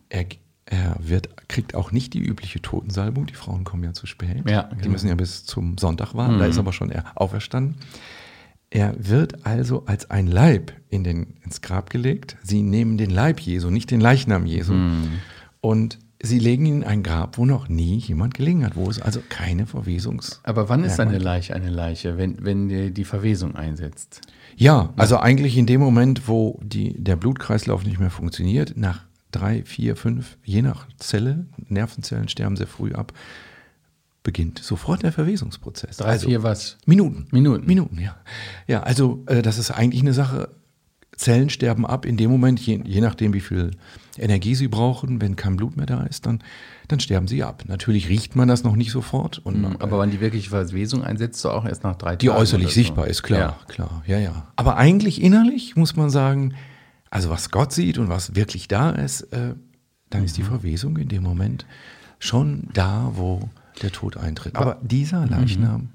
er, 0.08 0.24
er 0.64 0.96
wird, 0.98 1.46
kriegt 1.48 1.74
auch 1.74 1.92
nicht 1.92 2.14
die 2.14 2.20
übliche 2.20 2.62
Totensalbung. 2.62 3.26
Die 3.26 3.34
Frauen 3.34 3.64
kommen 3.64 3.84
ja 3.84 3.92
zu 3.92 4.06
spät. 4.06 4.48
Ja, 4.48 4.62
genau. 4.62 4.82
Die 4.82 4.88
müssen 4.88 5.08
ja 5.08 5.14
bis 5.14 5.44
zum 5.44 5.76
Sonntag 5.76 6.14
warten. 6.14 6.36
Mhm. 6.36 6.38
Da 6.38 6.46
ist 6.46 6.58
aber 6.58 6.72
schon 6.72 6.90
er 6.90 7.04
auferstanden. 7.16 7.76
Er 8.70 8.94
wird 8.96 9.44
also 9.44 9.84
als 9.84 10.10
ein 10.10 10.26
Leib 10.26 10.72
in 10.88 11.04
den, 11.04 11.34
ins 11.44 11.60
Grab 11.60 11.90
gelegt. 11.90 12.38
Sie 12.42 12.62
nehmen 12.62 12.96
den 12.96 13.10
Leib 13.10 13.40
Jesu, 13.40 13.68
nicht 13.68 13.90
den 13.90 14.00
Leichnam 14.00 14.46
Jesu. 14.46 14.72
Mhm. 14.72 15.20
Und 15.60 15.98
Sie 16.22 16.38
legen 16.38 16.66
ihn 16.66 16.76
in 16.76 16.84
ein 16.84 17.02
Grab, 17.02 17.38
wo 17.38 17.46
noch 17.46 17.68
nie 17.68 17.96
jemand 17.96 18.34
gelegen 18.34 18.64
hat, 18.64 18.76
wo 18.76 18.90
es 18.90 19.00
also 19.00 19.20
keine 19.28 19.66
Verwesungs. 19.66 20.40
Aber 20.42 20.68
wann 20.68 20.84
ist 20.84 21.00
eine 21.00 21.18
Leiche 21.18 21.54
eine 21.54 21.70
Leiche, 21.70 22.18
wenn, 22.18 22.44
wenn 22.44 22.92
die 22.92 23.04
Verwesung 23.04 23.56
einsetzt? 23.56 24.20
Ja, 24.56 24.92
also 24.96 25.18
eigentlich 25.18 25.56
in 25.56 25.64
dem 25.64 25.80
Moment, 25.80 26.28
wo 26.28 26.60
die, 26.62 26.92
der 27.02 27.16
Blutkreislauf 27.16 27.84
nicht 27.84 27.98
mehr 27.98 28.10
funktioniert, 28.10 28.76
nach 28.76 29.06
drei, 29.32 29.64
vier, 29.64 29.96
fünf, 29.96 30.36
je 30.44 30.60
nach 30.60 30.86
Zelle, 30.98 31.46
Nervenzellen 31.68 32.28
sterben 32.28 32.56
sehr 32.56 32.66
früh 32.66 32.92
ab, 32.92 33.14
beginnt 34.22 34.58
sofort 34.58 35.02
der 35.02 35.12
Verwesungsprozess. 35.12 35.96
Drei, 35.96 36.10
also, 36.10 36.28
vier 36.28 36.42
was? 36.42 36.76
Minuten. 36.84 37.28
Minuten. 37.30 37.66
Minuten, 37.66 37.98
ja. 37.98 38.16
Ja, 38.66 38.82
also 38.82 39.22
äh, 39.26 39.40
das 39.40 39.56
ist 39.56 39.70
eigentlich 39.70 40.02
eine 40.02 40.12
Sache, 40.12 40.50
Zellen 41.20 41.50
sterben 41.50 41.84
ab 41.84 42.06
in 42.06 42.16
dem 42.16 42.30
Moment, 42.30 42.58
je, 42.60 42.80
je 42.82 43.00
nachdem, 43.02 43.34
wie 43.34 43.40
viel 43.40 43.72
Energie 44.16 44.54
sie 44.54 44.68
brauchen, 44.68 45.20
wenn 45.20 45.36
kein 45.36 45.56
Blut 45.56 45.76
mehr 45.76 45.84
da 45.84 46.02
ist, 46.04 46.24
dann, 46.24 46.42
dann 46.88 46.98
sterben 46.98 47.28
sie 47.28 47.42
ab. 47.42 47.64
Natürlich 47.68 48.08
riecht 48.08 48.36
man 48.36 48.48
das 48.48 48.64
noch 48.64 48.74
nicht 48.74 48.90
sofort. 48.90 49.38
Und, 49.38 49.60
mhm, 49.60 49.76
aber 49.80 49.98
wann 49.98 50.10
die 50.10 50.20
wirkliche 50.20 50.48
Verwesung 50.48 51.04
einsetzt, 51.04 51.40
so 51.40 51.50
auch 51.50 51.66
erst 51.66 51.84
nach 51.84 51.96
drei 51.96 52.16
die 52.16 52.26
Tagen. 52.26 52.38
Die 52.38 52.42
äußerlich 52.42 52.68
so. 52.68 52.74
sichtbar 52.74 53.06
ist, 53.06 53.22
klar, 53.22 53.38
ja. 53.38 53.58
klar, 53.68 54.02
ja, 54.06 54.18
ja. 54.18 54.46
Aber 54.56 54.78
eigentlich 54.78 55.20
innerlich 55.20 55.76
muss 55.76 55.94
man 55.94 56.08
sagen, 56.08 56.54
also 57.10 57.28
was 57.28 57.50
Gott 57.50 57.72
sieht 57.72 57.98
und 57.98 58.08
was 58.08 58.34
wirklich 58.34 58.66
da 58.66 58.90
ist, 58.90 59.22
äh, 59.32 59.54
dann 60.08 60.20
mhm. 60.20 60.26
ist 60.26 60.38
die 60.38 60.42
mhm. 60.42 60.46
Verwesung 60.46 60.96
in 60.96 61.08
dem 61.08 61.22
Moment 61.22 61.66
schon 62.18 62.68
da, 62.72 63.12
wo 63.14 63.50
der 63.82 63.92
Tod 63.92 64.16
eintritt. 64.16 64.56
Aber, 64.56 64.72
aber 64.72 64.80
dieser 64.82 65.26
Leichnam 65.26 65.82
mhm. 65.82 65.88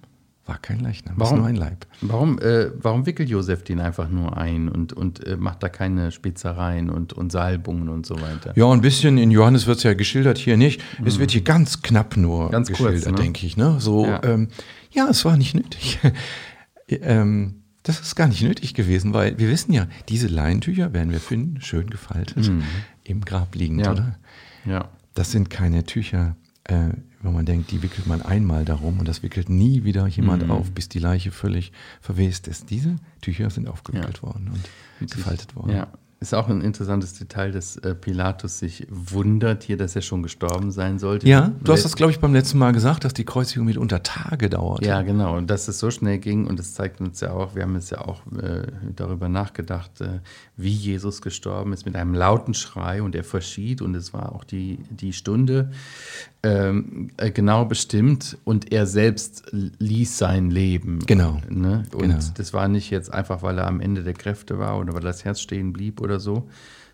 War 0.46 0.60
kein 0.60 0.80
Leichnam, 0.80 1.16
warum, 1.18 1.34
ist 1.34 1.40
nur 1.40 1.48
ein 1.48 1.56
Leib. 1.56 1.88
Warum, 2.02 2.40
äh, 2.40 2.70
warum 2.80 3.06
wickelt 3.08 3.30
Josef 3.30 3.64
den 3.64 3.80
einfach 3.80 4.10
nur 4.10 4.38
ein 4.38 4.70
und, 4.70 4.94
und 4.94 5.26
äh, 5.26 5.38
macht 5.38 5.64
da 5.64 5.70
keine 5.70 6.12
Spitzereien 6.12 6.90
und, 6.92 7.14
und 7.14 7.32
Salbungen 7.32 7.90
und 7.90 8.06
so 8.06 8.22
weiter? 8.22 8.54
Ja, 8.56 8.72
ein 8.72 8.82
bisschen 8.82 9.18
in 9.18 9.32
Johannes 9.32 9.66
wird 9.66 9.78
es 9.78 9.84
ja 9.84 9.96
geschildert, 9.96 10.38
hier 10.38 10.56
nicht. 10.56 10.82
Mhm. 11.00 11.08
Es 11.08 11.18
wird 11.18 11.32
hier 11.32 11.42
ganz 11.42 11.82
knapp 11.82 12.16
nur 12.16 12.52
ganz 12.52 12.68
geschildert, 12.68 13.08
ne? 13.08 13.14
denke 13.14 13.46
ich. 13.46 13.58
Ne? 13.58 13.78
So, 13.80 14.06
ja. 14.06 14.24
Ähm, 14.24 14.50
ja, 14.92 15.08
es 15.10 15.26
war 15.26 15.36
nicht 15.36 15.56
nötig. 15.56 16.00
ähm, 16.90 17.64
das 17.82 18.00
ist 18.00 18.16
gar 18.16 18.28
nicht 18.28 18.44
nötig 18.44 18.74
gewesen, 18.74 19.14
weil 19.14 19.38
wir 19.40 19.50
wissen 19.50 19.72
ja, 19.72 19.88
diese 20.10 20.28
Leintücher 20.28 20.94
werden 20.94 21.12
wir 21.12 21.20
finden, 21.20 21.62
schön 21.62 21.90
gefaltet, 21.90 22.50
mhm. 22.50 22.64
im 23.04 23.22
Grab 23.22 23.56
liegend, 23.56 23.86
ja. 23.86 23.92
oder? 23.92 24.20
Ja. 24.66 24.90
Das 25.16 25.32
sind 25.32 25.50
keine 25.50 25.86
Tücher, 25.86 26.36
äh, 26.66 26.90
wo 27.26 27.32
man 27.32 27.46
denkt, 27.46 27.72
die 27.72 27.82
wickelt 27.82 28.08
man 28.08 28.22
einmal 28.22 28.66
darum 28.66 29.00
und 29.00 29.08
das 29.08 29.24
wickelt 29.24 29.50
nie 29.50 29.84
wieder 29.84 30.08
jemand 30.08 30.44
mhm. 30.44 30.52
auf, 30.52 30.72
bis 30.72 30.90
die 30.90 31.00
Leiche 31.00 31.32
völlig 31.32 31.72
verwest 32.02 32.48
ist. 32.48 32.70
Diese 32.70 32.96
Tücher 33.22 33.50
sind 33.50 33.68
aufgewickelt 33.68 34.18
ja. 34.18 34.24
worden 34.24 34.52
und 35.00 35.12
gefaltet 35.12 35.56
worden. 35.56 35.72
Ja, 35.72 35.88
ist 36.26 36.34
auch 36.34 36.50
ein 36.50 36.62
interessantes 36.62 37.14
Detail, 37.14 37.52
dass 37.52 37.78
äh, 37.78 37.96
Pilatus 37.96 38.60
sich 38.60 38.88
wundert 38.90 39.64
hier, 39.64 39.78
dass 39.78 39.96
er 39.96 40.02
schon 40.02 40.24
gestorben 40.24 40.72
sein 40.72 41.00
sollte. 41.00 41.28
Ja, 41.28 41.52
du 41.64 41.72
hast 41.72 41.86
das, 41.86 41.96
glaube 41.96 42.12
ich, 42.12 42.20
beim 42.20 42.34
letzten 42.34 42.58
Mal 42.58 42.72
gesagt, 42.72 43.04
dass 43.04 43.14
die 43.14 43.26
Kreuzigung 43.26 43.66
mitunter 43.66 44.04
Tage 44.04 44.50
dauert. 44.50 44.86
Ja, 44.86 45.02
genau. 45.02 45.38
Und 45.38 45.50
dass 45.50 45.68
es 45.68 45.80
so 45.80 45.92
schnell 45.92 46.18
ging 46.18 46.48
und 46.48 46.60
das 46.60 46.74
zeigt 46.74 47.00
uns 47.02 47.22
ja 47.22 47.32
auch, 47.32 47.56
wir 47.56 47.64
haben 47.64 47.76
jetzt 47.76 47.92
ja 47.92 48.02
auch 48.02 48.22
äh, 48.34 48.68
darüber 48.96 49.30
nachgedacht, 49.30 50.02
äh, 50.02 50.20
wie 50.58 50.74
Jesus 50.74 51.22
gestorben 51.22 51.74
ist, 51.74 51.86
mit 51.86 51.96
einem 51.96 52.14
lauten 52.14 52.54
Schrei 52.54 53.02
und 53.02 53.16
er 53.16 53.24
verschied 53.24 53.82
und 53.82 53.96
es 53.96 54.14
war 54.14 54.34
auch 54.34 54.44
die, 54.44 54.80
die 54.90 55.14
Stunde 55.14 55.72
ähm, 56.46 57.10
äh, 57.18 57.32
genau 57.32 57.66
bestimmt 57.66 58.38
und 58.44 58.72
er 58.72 58.86
selbst 58.86 59.48
ließ 59.52 60.18
sein 60.18 60.52
Leben. 60.52 61.00
Genau. 61.08 61.42
Ne? 61.50 61.84
Und 61.92 62.02
genau. 62.02 62.20
das 62.36 62.54
war 62.54 62.68
nicht 62.68 62.92
jetzt 62.92 63.12
einfach, 63.12 63.42
weil 63.42 63.58
er 63.58 63.68
am 63.68 63.82
Ende 63.82 64.04
der 64.04 64.14
Kräfte 64.14 64.60
war 64.60 64.78
oder 64.80 64.94
weil 64.94 65.02
das 65.02 65.26
Herz 65.26 65.42
stehen 65.42 65.74
blieb 65.74 66.02
oder 66.02 66.15
so, 66.20 66.48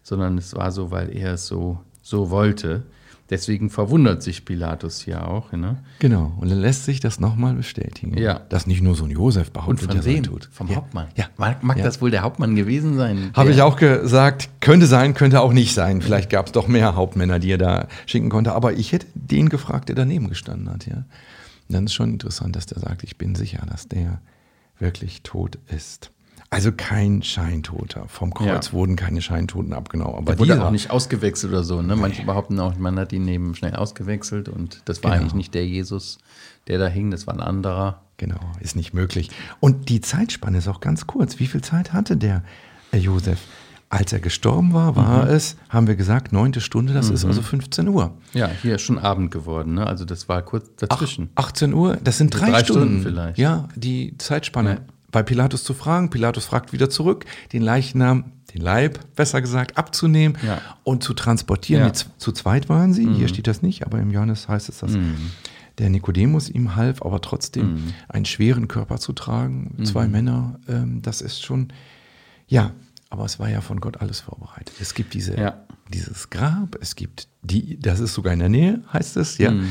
sondern 0.03 0.37
es 0.37 0.55
war 0.55 0.71
so, 0.71 0.91
weil 0.91 1.15
er 1.15 1.33
es 1.33 1.47
so, 1.47 1.79
so 2.01 2.29
wollte. 2.29 2.83
Deswegen 3.31 3.69
verwundert 3.69 4.21
sich 4.21 4.43
Pilatus 4.43 4.99
hier 4.99 5.25
auch. 5.25 5.53
Ne? 5.53 5.77
Genau, 5.99 6.33
und 6.41 6.49
er 6.49 6.57
lässt 6.57 6.83
sich 6.83 6.99
das 6.99 7.21
nochmal 7.21 7.53
bestätigen. 7.53 8.17
Ja. 8.17 8.41
Dass 8.49 8.67
nicht 8.67 8.81
nur 8.81 8.93
so 8.93 9.05
ein 9.05 9.09
Josef 9.09 9.51
behauptet, 9.51 9.89
und 9.89 9.95
von 9.95 10.05
wem? 10.05 10.23
tut. 10.23 10.49
Vom 10.51 10.67
ja. 10.67 10.75
Hauptmann. 10.75 11.07
Ja. 11.15 11.27
Mag, 11.37 11.63
mag 11.63 11.77
ja. 11.77 11.85
das 11.85 12.01
wohl 12.01 12.11
der 12.11 12.23
Hauptmann 12.23 12.57
gewesen 12.57 12.97
sein? 12.97 13.31
Habe 13.33 13.51
ich 13.51 13.61
auch 13.61 13.77
gesagt, 13.77 14.49
könnte 14.59 14.85
sein, 14.85 15.13
könnte 15.13 15.39
auch 15.39 15.53
nicht 15.53 15.73
sein. 15.73 16.01
Vielleicht 16.01 16.29
gab 16.29 16.47
es 16.47 16.51
doch 16.51 16.67
mehr 16.67 16.95
Hauptmänner, 16.95 17.39
die 17.39 17.53
er 17.53 17.57
da 17.57 17.87
schicken 18.05 18.29
konnte. 18.29 18.51
Aber 18.51 18.73
ich 18.73 18.91
hätte 18.91 19.07
den 19.13 19.47
gefragt, 19.47 19.87
der 19.87 19.95
daneben 19.95 20.27
gestanden 20.27 20.69
hat. 20.69 20.85
Ja. 20.85 20.95
Und 20.95 21.05
dann 21.69 21.85
ist 21.85 21.93
schon 21.93 22.09
interessant, 22.09 22.57
dass 22.57 22.65
der 22.65 22.79
sagt, 22.79 23.01
ich 23.03 23.17
bin 23.17 23.35
sicher, 23.35 23.65
dass 23.65 23.87
der 23.87 24.19
wirklich 24.77 25.21
tot 25.21 25.57
ist. 25.73 26.11
Also 26.53 26.73
kein 26.73 27.23
Scheintoter. 27.23 28.09
Vom 28.09 28.33
Kreuz 28.33 28.67
ja. 28.67 28.73
wurden 28.73 28.97
keine 28.97 29.21
Scheintoten 29.21 29.71
abgenommen. 29.71 30.15
Aber 30.15 30.33
der 30.33 30.39
wurde 30.39 30.51
dieser, 30.51 30.67
auch 30.67 30.71
nicht 30.71 30.91
ausgewechselt 30.91 31.53
oder 31.53 31.63
so. 31.63 31.81
Ne? 31.81 31.95
Manche 31.95 32.25
behaupten 32.25 32.59
auch, 32.59 32.75
man 32.77 32.99
hat 32.99 33.13
ihn 33.13 33.23
neben 33.23 33.55
schnell 33.55 33.73
ausgewechselt 33.73 34.49
und 34.49 34.81
das 34.83 35.01
war 35.01 35.11
genau. 35.11 35.21
eigentlich 35.21 35.33
nicht 35.33 35.53
der 35.53 35.65
Jesus, 35.65 36.17
der 36.67 36.77
da 36.77 36.87
hing, 36.87 37.09
das 37.09 37.25
war 37.25 37.35
ein 37.35 37.39
anderer. 37.39 38.01
Genau, 38.17 38.39
ist 38.59 38.75
nicht 38.75 38.93
möglich. 38.93 39.31
Und 39.61 39.87
die 39.87 40.01
Zeitspanne 40.01 40.57
ist 40.57 40.67
auch 40.67 40.81
ganz 40.81 41.07
kurz. 41.07 41.39
Wie 41.39 41.47
viel 41.47 41.61
Zeit 41.61 41.93
hatte 41.93 42.17
der 42.17 42.43
äh, 42.91 42.97
Josef? 42.97 43.39
Als 43.87 44.11
er 44.11 44.19
gestorben 44.19 44.73
war, 44.73 44.97
war 44.97 45.25
mhm. 45.25 45.31
es, 45.31 45.55
haben 45.69 45.87
wir 45.87 45.95
gesagt, 45.95 46.33
neunte 46.33 46.59
Stunde, 46.59 46.93
das 46.93 47.07
mhm. 47.07 47.15
ist 47.15 47.25
also 47.25 47.41
15 47.41 47.87
Uhr. 47.87 48.13
Ja, 48.33 48.49
hier 48.61 48.75
ist 48.75 48.81
schon 48.81 48.99
Abend 48.99 49.31
geworden, 49.31 49.75
ne? 49.75 49.87
Also 49.87 50.03
das 50.03 50.27
war 50.27 50.41
kurz 50.41 50.69
dazwischen. 50.77 51.29
Ach, 51.35 51.47
18 51.47 51.73
Uhr, 51.73 51.97
das 52.03 52.17
sind 52.17 52.29
drei, 52.29 52.51
drei 52.51 52.63
Stunden. 52.63 52.81
Stunden. 52.81 53.03
vielleicht. 53.03 53.37
Ja, 53.37 53.69
die 53.75 54.17
Zeitspanne. 54.17 54.69
Ja 54.69 54.79
bei 55.11 55.23
Pilatus 55.23 55.63
zu 55.63 55.73
fragen. 55.73 56.09
Pilatus 56.09 56.45
fragt 56.45 56.73
wieder 56.73 56.89
zurück, 56.89 57.25
den 57.53 57.61
Leichnam, 57.61 58.31
den 58.53 58.61
Leib, 58.61 58.99
besser 59.15 59.41
gesagt, 59.41 59.77
abzunehmen 59.77 60.37
ja. 60.45 60.61
und 60.83 61.03
zu 61.03 61.13
transportieren. 61.13 61.83
Ja. 61.87 61.93
Zu 61.93 62.31
zweit 62.31 62.69
waren 62.69 62.93
sie, 62.93 63.05
Mhm. 63.05 63.15
hier 63.15 63.27
steht 63.27 63.47
das 63.47 63.61
nicht, 63.61 63.85
aber 63.85 63.99
im 63.99 64.11
Johannes 64.11 64.47
heißt 64.47 64.69
es, 64.69 64.79
dass 64.79 64.91
Mhm. 64.93 65.15
der 65.77 65.89
Nikodemus 65.89 66.49
ihm 66.49 66.75
half, 66.75 67.01
aber 67.01 67.21
trotzdem 67.21 67.73
Mhm. 67.73 67.93
einen 68.09 68.25
schweren 68.25 68.67
Körper 68.67 68.97
zu 68.99 69.13
tragen. 69.13 69.83
Zwei 69.85 70.05
Mhm. 70.05 70.11
Männer, 70.11 70.59
ähm, 70.67 71.01
das 71.01 71.21
ist 71.21 71.41
schon, 71.43 71.71
ja, 72.47 72.71
aber 73.09 73.25
es 73.25 73.39
war 73.39 73.49
ja 73.49 73.61
von 73.61 73.79
Gott 73.79 73.97
alles 74.01 74.19
vorbereitet. 74.21 74.75
Es 74.79 74.93
gibt 74.93 75.13
diese, 75.13 75.35
Ja. 75.37 75.57
dieses 75.91 76.29
Grab, 76.29 76.77
es 76.81 76.95
gibt 76.95 77.27
die, 77.41 77.79
das 77.79 77.99
ist 77.99 78.13
sogar 78.13 78.33
in 78.33 78.39
der 78.39 78.49
Nähe, 78.49 78.81
heißt 78.93 79.17
es, 79.17 79.37
ja. 79.37 79.51
Mhm. 79.51 79.67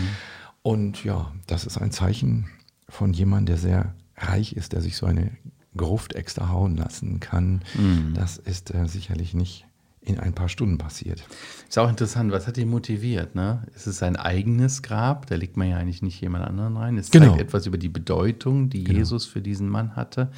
Und 0.63 1.05
ja, 1.05 1.33
das 1.47 1.65
ist 1.65 1.79
ein 1.79 1.91
Zeichen 1.93 2.47
von 2.89 3.13
jemandem, 3.15 3.47
der 3.47 3.57
sehr 3.57 3.95
reich 4.21 4.53
ist, 4.55 4.73
der 4.73 4.81
sich 4.81 4.97
so 4.97 5.07
eine 5.07 5.31
Gruft 5.77 6.15
extra 6.15 6.49
hauen 6.51 6.77
lassen 6.77 7.21
kann. 7.21 7.63
Mhm. 7.79 8.15
Das 8.15 8.37
ist 8.39 8.75
äh, 8.75 8.87
sicherlich 8.87 9.35
nicht 9.35 9.67
in 10.03 10.19
ein 10.19 10.33
paar 10.33 10.49
Stunden 10.49 10.79
passiert. 10.79 11.23
Ist 11.69 11.79
auch 11.79 11.89
interessant, 11.91 12.33
was 12.33 12.47
hat 12.47 12.57
ihn 12.57 12.71
motiviert? 12.71 13.35
Ne? 13.35 13.63
Ist 13.77 13.87
es 13.87 13.99
sein 13.99 14.17
eigenes 14.17 14.83
Grab? 14.83 15.27
Da 15.27 15.35
legt 15.37 15.57
man 15.59 15.69
ja 15.69 15.77
eigentlich 15.77 16.01
nicht 16.03 16.21
jemand 16.21 16.47
anderen 16.47 16.77
rein. 16.77 16.97
Es 16.97 17.11
Genau. 17.11 17.29
zeigt 17.29 17.41
etwas 17.41 17.67
über 17.67 17.77
die 17.79 17.91
Bedeutung, 17.91 18.71
die 18.71 18.85
Genau. 18.85 18.99
Jesus 18.99 19.27
für 19.27 19.43
diesen 19.43 19.69
Mann 19.69 19.97
hatte. 19.97 20.31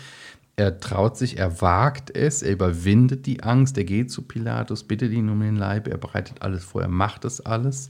Er 0.57 0.81
traut 0.81 1.17
sich, 1.17 1.39
er 1.39 1.63
wagt 1.63 2.15
es, 2.15 2.43
er 2.43 2.53
überwindet 2.53 3.25
die 3.25 3.43
Angst, 3.43 3.79
er 3.79 3.85
geht 3.85 4.11
zu 4.11 4.23
Pilatus, 4.23 4.85
bittet 4.85 5.13
ihn 5.13 5.29
um 5.31 5.41
den 5.41 5.57
Leib, 5.57 5.89
er 5.89 5.97
bereitet 5.97 6.43
alles 6.43 6.65
vor, 6.65 6.83
er 6.83 6.89
macht 6.89 7.25
das 7.25 7.41
alles. 7.41 7.89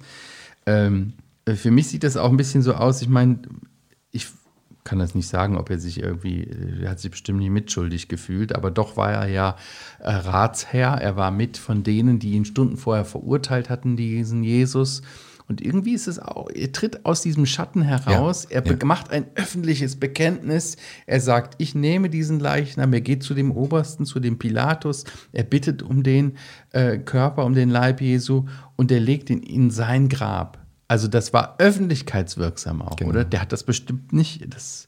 Ähm, 0.67 1.15
für 1.53 1.71
mich 1.73 1.89
sieht 1.89 2.05
das 2.05 2.17
auch 2.17 2.31
ein 2.31 2.37
bisschen 2.37 2.63
so 2.63 2.75
aus, 2.75 3.03
ich 3.03 3.09
meine, 3.09 3.39
kann 4.85 4.99
das 4.99 5.15
nicht 5.15 5.29
sagen, 5.29 5.57
ob 5.57 5.71
er 5.71 5.79
sich 5.79 6.01
irgendwie, 6.01 6.49
er 6.83 6.91
hat 6.91 7.01
sich 7.01 7.11
bestimmt 7.11 7.39
nicht 7.39 7.51
mitschuldig 7.51 8.09
gefühlt, 8.09 8.55
aber 8.55 8.71
doch 8.71 8.97
war 8.97 9.13
er 9.13 9.29
ja 9.29 9.57
äh, 10.01 10.11
Ratsherr, 10.11 11.01
er 11.01 11.17
war 11.17 11.31
mit 11.31 11.57
von 11.57 11.83
denen, 11.83 12.19
die 12.19 12.33
ihn 12.33 12.45
Stunden 12.45 12.77
vorher 12.77 13.05
verurteilt 13.05 13.71
hatten, 13.71 13.97
diesen 13.97 14.43
Jesus. 14.43 15.03
Und 15.49 15.61
irgendwie 15.61 15.93
ist 15.93 16.07
es 16.09 16.19
auch, 16.19 16.49
er 16.51 16.73
tritt 16.73 17.05
aus 17.05 17.21
diesem 17.21 17.47
Schatten 17.47 17.83
heraus, 17.83 18.47
Ja, 18.51 18.61
er 18.61 18.67
ja. 18.67 18.77
macht 18.85 19.11
ein 19.11 19.27
öffentliches 19.35 19.97
Bekenntnis, 19.97 20.77
er 21.07 21.21
sagt, 21.21 21.55
ich 21.59 21.75
nehme 21.75 22.09
diesen 22.11 22.41
Leichnam, 22.41 22.93
er 22.93 23.01
geht 23.03 23.23
zu 23.23 23.35
dem 23.35 23.53
Obersten, 23.53 24.07
zu 24.07 24.19
dem 24.19 24.39
Pilatus, 24.39 25.05
er 25.33 25.45
bittet 25.45 25.83
um 25.83 26.03
den 26.03 26.39
äh, 26.71 26.99
Körper, 26.99 27.45
um 27.45 27.55
den 27.55 27.71
Leib 27.71 28.01
Jesu 28.01 28.47
und 28.77 28.91
er 28.91 29.01
legt 29.01 29.31
ihn 29.31 29.43
in 29.43 29.71
sein 29.71 30.09
Grab. 30.09 30.62
Also 30.93 31.09
das 31.09 31.33
war 31.33 31.55
öffentlichkeitswirksam 31.57 32.83
auch, 32.83 32.97
Genau. 32.97 33.11
oder? 33.13 33.25
Der 33.25 33.41
hat 33.41 33.51
das 33.51 33.63
bestimmt 33.63 34.13
nicht, 34.13 34.55
das, 34.55 34.87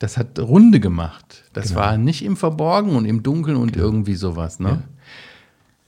das 0.00 0.16
hat 0.16 0.36
Runde 0.40 0.80
gemacht. 0.80 1.44
Das 1.52 1.68
Genau. 1.68 1.78
war 1.78 1.96
nicht 1.96 2.24
im 2.24 2.36
Verborgen 2.36 2.96
und 2.96 3.04
im 3.04 3.22
Dunkeln 3.22 3.56
und 3.56 3.76
irgendwie 3.76 4.16
sowas, 4.16 4.58
ne? 4.58 4.68
Ja. 4.68 4.82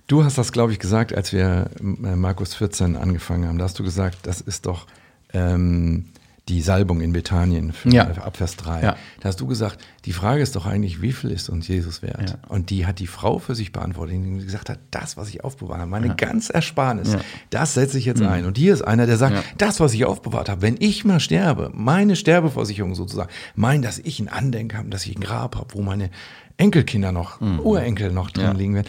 Du 0.07 0.23
hast 0.23 0.39
das, 0.39 0.53
glaube 0.53 0.71
ich, 0.71 0.79
gesagt, 0.79 1.13
als 1.13 1.33
wir 1.33 1.69
äh, 1.81 2.15
Markus 2.15 2.55
14 2.55 2.95
angefangen 2.95 3.49
haben. 3.49 3.59
Da 3.59 3.65
hast 3.65 3.77
du 3.77 3.83
gesagt, 3.83 4.19
das 4.23 4.41
ist 4.41 4.67
doch 4.67 4.87
ähm, 5.33 6.05
die 6.51 6.61
Salbung 6.63 7.01
in 7.01 7.13
Bethanien 7.13 7.73
für, 7.73 7.89
Ja. 7.91 8.05
ab 8.09 8.37
Vers 8.37 8.57
3. 8.57 8.83
Ja. 8.83 8.97
Da 9.21 9.29
hast 9.29 9.41
du 9.41 9.47
gesagt, 9.47 9.79
die 10.05 10.13
Frage 10.13 10.43
ist 10.43 10.57
doch 10.57 10.67
eigentlich, 10.67 11.01
wie 11.01 11.13
viel 11.13 11.31
ist 11.31 11.49
uns 11.49 11.69
Jesus 11.69 12.03
wert? 12.03 12.31
Ja. 12.31 12.37
Und 12.49 12.71
die 12.71 12.87
hat 12.87 12.99
die 12.99 13.07
Frau 13.07 13.39
für 13.39 13.55
sich 13.55 13.73
beantwortet, 13.73 14.17
die 14.23 14.45
gesagt 14.45 14.69
hat, 14.69 14.79
das, 14.91 15.17
was 15.17 15.29
ich 15.29 15.45
aufbewahrt 15.45 15.79
habe, 15.81 15.91
meine 15.91 16.15
ganz 16.17 16.51
Ersparnis, 16.51 17.13
Ja. 17.13 17.19
Mhm. 17.19 17.23
das 17.51 17.75
setze 17.75 17.97
ich 17.99 18.05
jetzt 18.05 18.21
ein. 18.23 18.45
Und 18.45 18.59
hier 18.59 18.75
ist 18.75 18.83
einer, 18.83 19.07
der 19.07 19.17
sagt, 19.17 19.35
Ja. 19.37 19.43
das, 19.59 19.81
was 19.81 19.95
ich 19.95 20.05
aufbewahrt 20.05 20.49
habe, 20.49 20.61
wenn 20.63 20.77
ich 20.81 21.05
mal 21.05 21.21
sterbe, 21.21 21.71
meine 21.73 22.17
Sterbeversicherung 22.17 22.95
sozusagen, 22.95 23.31
mein, 23.55 23.81
dass 23.81 23.99
ich 23.99 24.19
ein 24.21 24.29
Andenken 24.29 24.77
habe, 24.77 24.89
dass 24.91 25.07
ich 25.07 25.17
ein 25.17 25.21
Grab 25.23 25.57
habe, 25.57 25.73
wo 25.75 25.83
meine 25.83 26.11
Enkelkinder 26.57 27.13
noch, 27.13 27.41
Urenkel 27.41 28.13
noch 28.13 28.31
drin 28.31 28.45
Mhm. 28.45 28.51
Ja. 28.53 28.57
liegen 28.59 28.75
werden, 28.75 28.89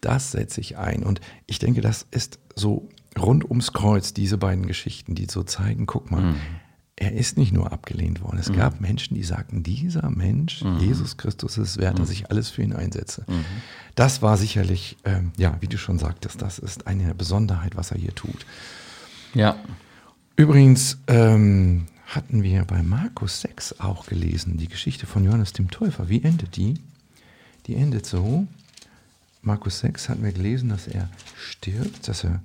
das 0.00 0.32
setze 0.32 0.60
ich 0.60 0.76
ein. 0.78 1.02
Und 1.02 1.20
ich 1.46 1.58
denke, 1.58 1.80
das 1.82 2.06
ist 2.10 2.38
so 2.56 2.88
rund 3.18 3.44
ums 3.44 3.72
Kreuz, 3.72 4.14
diese 4.14 4.38
beiden 4.38 4.66
Geschichten, 4.66 5.14
die 5.14 5.26
so 5.30 5.42
zeigen, 5.42 5.86
guck 5.86 6.10
mal, 6.10 6.34
er 7.00 7.12
ist 7.14 7.38
nicht 7.38 7.52
nur 7.52 7.72
abgelehnt 7.72 8.22
worden. 8.22 8.38
Es 8.38 8.52
gab 8.52 8.80
Menschen, 8.80 9.14
die 9.14 9.24
sagten, 9.24 9.62
dieser 9.62 10.10
Mensch, 10.10 10.62
Jesus 10.78 11.16
Christus, 11.16 11.56
ist 11.56 11.78
wert, 11.78 11.98
dass 11.98 12.10
ich 12.10 12.30
alles 12.30 12.50
für 12.50 12.62
ihn 12.62 12.74
einsetze. 12.74 13.24
Das 13.94 14.20
war 14.20 14.36
sicherlich, 14.36 14.98
ähm, 15.04 15.32
ja, 15.38 15.56
wie 15.60 15.66
du 15.66 15.78
schon 15.78 15.98
sagtest, 15.98 16.42
das 16.42 16.58
ist 16.58 16.86
eine 16.86 17.14
Besonderheit, 17.14 17.74
was 17.74 17.90
er 17.90 17.96
hier 17.96 18.14
tut. 18.14 18.44
Ja. 19.34 19.56
Übrigens 20.36 20.98
ähm, 21.06 21.86
hatten 22.06 22.42
wir 22.42 22.66
bei 22.66 22.82
Markus 22.82 23.40
6 23.40 23.80
auch 23.80 24.04
gelesen, 24.06 24.58
die 24.58 24.68
Geschichte 24.68 25.06
von 25.06 25.24
Johannes 25.24 25.54
dem 25.54 25.70
Täufer. 25.70 26.10
Wie 26.10 26.22
endet 26.22 26.56
die? 26.56 26.74
Die 27.66 27.76
endet 27.76 28.04
so. 28.04 28.46
Markus 29.42 29.78
6 29.78 30.10
hatten 30.10 30.22
wir 30.22 30.32
gelesen, 30.32 30.68
dass 30.68 30.86
er 30.86 31.08
stirbt, 31.34 32.06
dass 32.08 32.24
er 32.24 32.40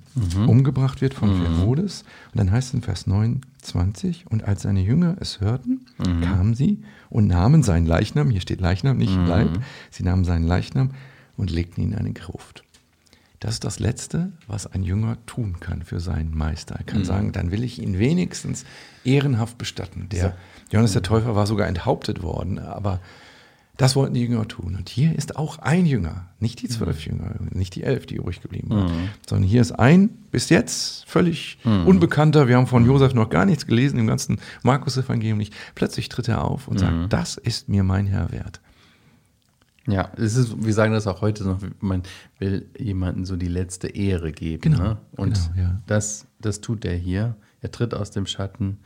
umgebracht 0.46 1.02
wird 1.02 1.12
von 1.12 1.42
Herodes. 1.42 2.04
Und 2.32 2.38
dann 2.38 2.50
heißt 2.50 2.68
es 2.68 2.74
in 2.74 2.82
Vers 2.82 3.06
29, 3.06 4.26
und 4.30 4.44
als 4.44 4.62
seine 4.62 4.80
Jünger 4.80 5.16
es 5.20 5.40
hörten, 5.40 5.86
kamen 5.98 6.54
sie 6.54 6.82
und 7.10 7.26
nahmen 7.26 7.62
seinen 7.62 7.86
Leichnam, 7.86 8.30
hier 8.30 8.40
steht 8.40 8.62
Leichnam, 8.62 8.96
nicht 8.96 9.14
Leib, 9.14 9.60
sie 9.90 10.04
nahmen 10.04 10.24
seinen 10.24 10.46
Leichnam 10.46 10.92
und 11.36 11.50
legten 11.50 11.82
ihn 11.82 11.92
in 11.92 11.98
eine 11.98 12.12
Gruft. 12.12 12.64
das 13.40 13.54
ist 13.54 13.64
das 13.64 13.78
Letzte, 13.78 14.32
was 14.46 14.66
ein 14.66 14.82
Jünger 14.82 15.18
tun 15.26 15.60
kann 15.60 15.82
für 15.82 16.00
seinen 16.00 16.34
Meister. 16.34 16.76
Er 16.76 16.84
kann 16.84 17.00
mhm. 17.00 17.04
sagen, 17.04 17.32
dann 17.32 17.50
will 17.50 17.62
ich 17.62 17.80
ihn 17.80 17.98
wenigstens 17.98 18.64
ehrenhaft 19.04 19.58
bestatten. 19.58 20.08
Der 20.10 20.34
Johannes 20.70 20.94
der 20.94 21.02
Täufer 21.02 21.36
war 21.36 21.46
sogar 21.46 21.68
enthauptet 21.68 22.22
worden, 22.22 22.58
aber 22.58 23.00
das 23.76 23.96
wollten 23.96 24.14
die 24.14 24.22
Jünger 24.22 24.48
tun. 24.48 24.74
Und 24.76 24.88
hier 24.88 25.14
ist 25.14 25.36
auch 25.36 25.58
ein 25.58 25.86
Jünger, 25.86 26.28
nicht 26.40 26.62
die 26.62 26.68
zwölf 26.68 27.06
mhm. 27.06 27.12
Jünger, 27.12 27.34
nicht 27.50 27.74
die 27.74 27.82
elf, 27.82 28.06
die 28.06 28.16
übrig 28.16 28.40
geblieben 28.40 28.70
waren, 28.70 28.92
mhm. 28.92 29.08
sondern 29.26 29.48
hier 29.48 29.60
ist 29.60 29.72
ein 29.72 30.10
bis 30.30 30.48
jetzt 30.48 31.04
völlig 31.06 31.58
mhm. 31.64 31.86
unbekannter. 31.86 32.48
Wir 32.48 32.56
haben 32.56 32.66
von 32.66 32.86
Josef 32.86 33.14
noch 33.14 33.30
gar 33.30 33.44
nichts 33.44 33.66
gelesen, 33.66 33.98
im 33.98 34.06
ganzen 34.06 34.40
Markus-Evangelium 34.62 35.38
nicht. 35.38 35.54
Plötzlich 35.74 36.08
tritt 36.08 36.28
er 36.28 36.44
auf 36.44 36.68
und 36.68 36.78
sagt: 36.78 36.94
mhm. 36.94 37.08
Das 37.08 37.36
ist 37.36 37.68
mir 37.68 37.82
mein 37.82 38.06
Herr 38.06 38.32
wert. 38.32 38.60
Ja, 39.86 40.10
es 40.16 40.36
ist, 40.36 40.64
wir 40.64 40.74
sagen 40.74 40.92
das 40.92 41.06
auch 41.06 41.20
heute 41.20 41.44
noch, 41.44 41.60
man 41.80 42.02
will 42.38 42.68
jemandem 42.76 43.24
so 43.24 43.36
die 43.36 43.46
letzte 43.46 43.88
Ehre 43.88 44.32
geben. 44.32 44.72
Genau. 44.72 44.82
Ne? 44.82 44.98
Und 45.12 45.50
genau, 45.54 45.68
ja. 45.68 45.80
das, 45.86 46.26
das 46.40 46.60
tut 46.60 46.84
er 46.84 46.96
hier. 46.96 47.36
Er 47.60 47.70
tritt 47.70 47.94
aus 47.94 48.10
dem 48.10 48.26
Schatten, 48.26 48.78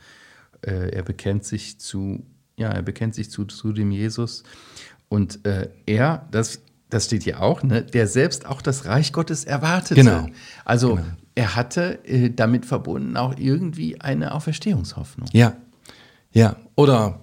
äh, 0.61 0.91
er 0.91 1.03
bekennt 1.03 1.43
sich 1.43 1.79
zu, 1.79 2.23
ja, 2.61 2.69
er 2.69 2.81
bekennt 2.81 3.15
sich 3.15 3.29
zu, 3.29 3.45
zu 3.45 3.73
dem 3.73 3.91
Jesus. 3.91 4.43
Und 5.09 5.45
äh, 5.45 5.69
er, 5.85 6.27
das, 6.31 6.61
das 6.89 7.05
steht 7.05 7.23
hier 7.23 7.41
auch, 7.41 7.63
ne, 7.63 7.83
der 7.83 8.07
selbst 8.07 8.45
auch 8.45 8.61
das 8.61 8.85
Reich 8.85 9.11
Gottes 9.11 9.43
erwartete. 9.43 9.95
Genau. 9.95 10.27
Also 10.63 10.95
genau. 10.95 11.07
er 11.35 11.55
hatte 11.55 11.99
äh, 12.05 12.29
damit 12.29 12.65
verbunden 12.65 13.17
auch 13.17 13.35
irgendwie 13.37 13.99
eine 13.99 14.33
Auferstehungshoffnung. 14.33 15.27
Ja, 15.33 15.55
ja. 16.31 16.55
Oder 16.75 17.19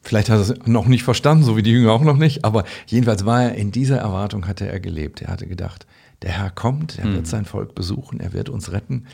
Vielleicht 0.00 0.30
hat 0.30 0.38
er 0.38 0.40
es 0.40 0.66
noch 0.66 0.86
nicht 0.86 1.02
verstanden, 1.02 1.44
so 1.44 1.58
wie 1.58 1.62
die 1.62 1.72
Jünger 1.72 1.92
auch 1.92 2.00
noch 2.00 2.16
nicht, 2.16 2.42
aber 2.42 2.64
jedenfalls 2.86 3.26
war 3.26 3.42
er 3.42 3.54
in 3.56 3.72
dieser 3.72 3.98
Erwartung, 3.98 4.48
hatte 4.48 4.66
er 4.66 4.80
gelebt. 4.80 5.20
Er 5.20 5.28
hatte 5.28 5.46
gedacht, 5.46 5.86
der 6.22 6.32
Herr 6.32 6.50
kommt, 6.50 6.98
er 6.98 7.04
mhm. 7.04 7.14
wird 7.16 7.26
sein 7.26 7.44
Volk 7.44 7.74
besuchen, 7.74 8.18
er 8.18 8.32
wird 8.32 8.48
uns 8.48 8.72
retten. 8.72 9.04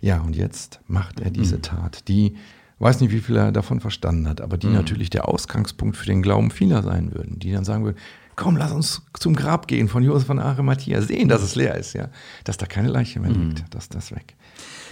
Ja, 0.00 0.22
und 0.22 0.34
jetzt 0.34 0.80
macht 0.86 1.20
er 1.20 1.30
diese 1.30 1.56
mhm. 1.56 1.62
Tat, 1.62 2.08
die, 2.08 2.36
weiß 2.80 3.00
nicht, 3.00 3.12
wie 3.12 3.20
viel 3.20 3.36
er 3.36 3.52
davon 3.52 3.80
verstanden 3.80 4.28
hat, 4.28 4.40
aber 4.40 4.56
die 4.56 4.66
mhm. 4.66 4.74
natürlich 4.74 5.10
der 5.10 5.28
Ausgangspunkt 5.28 5.96
für 5.96 6.06
den 6.06 6.22
Glauben 6.22 6.50
vieler 6.50 6.82
sein 6.82 7.14
würden, 7.14 7.38
die 7.38 7.52
dann 7.52 7.64
sagen 7.64 7.84
würden, 7.84 7.98
komm, 8.36 8.56
lass 8.56 8.72
uns 8.72 9.02
zum 9.18 9.36
Grab 9.36 9.68
gehen 9.68 9.88
von 9.88 10.02
Josef 10.02 10.26
von 10.26 10.38
Arimathea, 10.38 11.02
sehen, 11.02 11.28
dass 11.28 11.42
es 11.42 11.54
leer 11.54 11.76
ist, 11.76 11.92
ja, 11.92 12.08
dass 12.44 12.56
da 12.56 12.66
keine 12.66 12.88
Leiche 12.88 13.20
mehr 13.20 13.30
liegt, 13.30 13.60
mhm. 13.60 13.70
dass 13.70 13.88
das 13.88 14.12
weg. 14.12 14.34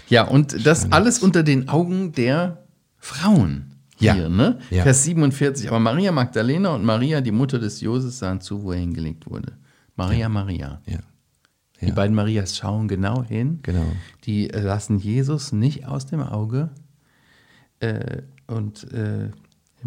Ja, 0.08 0.24
und 0.24 0.66
das 0.66 0.92
alles 0.92 1.18
unter 1.18 1.42
den 1.42 1.68
Augen 1.68 2.12
der 2.12 2.64
Frauen 2.98 3.74
ja. 3.98 4.14
hier, 4.14 4.28
ne? 4.28 4.58
Ja. 4.70 4.82
Vers 4.82 5.04
47. 5.04 5.68
Aber 5.68 5.80
Maria 5.80 6.12
Magdalena 6.12 6.74
und 6.74 6.84
Maria, 6.84 7.20
die 7.20 7.32
Mutter 7.32 7.58
des 7.58 7.80
Joses, 7.80 8.18
sahen 8.18 8.40
zu, 8.40 8.62
wo 8.62 8.72
er 8.72 8.78
hingelegt 8.78 9.28
wurde. 9.28 9.52
Maria, 9.96 10.18
ja. 10.18 10.28
Maria. 10.28 10.80
Ja. 10.86 10.98
Die 11.80 11.92
beiden 11.92 12.14
Marias 12.14 12.56
schauen 12.56 12.88
genau 12.88 13.22
hin. 13.22 13.60
Genau. 13.62 13.86
Die 14.24 14.48
lassen 14.48 14.98
Jesus 14.98 15.52
nicht 15.52 15.86
aus 15.86 16.06
dem 16.06 16.20
Auge 16.20 16.70
äh, 17.80 18.22
und 18.46 18.92
äh, 18.92 19.30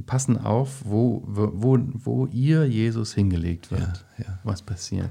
passen 0.06 0.38
auf, 0.38 0.84
wo, 0.86 1.24
wo, 1.26 1.80
wo 1.94 2.26
ihr 2.28 2.66
Jesus 2.66 3.14
hingelegt 3.14 3.72
wird. 3.72 4.06
Was 4.44 4.62
passiert. 4.62 5.10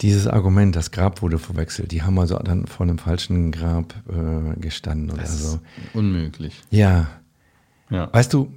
Dieses 0.00 0.26
Argument, 0.26 0.74
das 0.74 0.90
Grab 0.90 1.22
wurde 1.22 1.38
verwechselt, 1.38 1.92
die 1.92 2.02
haben 2.02 2.18
also 2.18 2.36
dann 2.38 2.66
vor 2.66 2.84
einem 2.84 2.98
falschen 2.98 3.52
Grab 3.52 3.94
äh, 4.08 4.58
gestanden 4.58 5.16
das 5.16 5.16
oder 5.16 5.26
so. 5.28 5.60
Unmöglich. 5.94 6.60
Ja, 6.70 7.06
ja. 7.90 8.12
Weißt 8.12 8.32
du, 8.32 8.52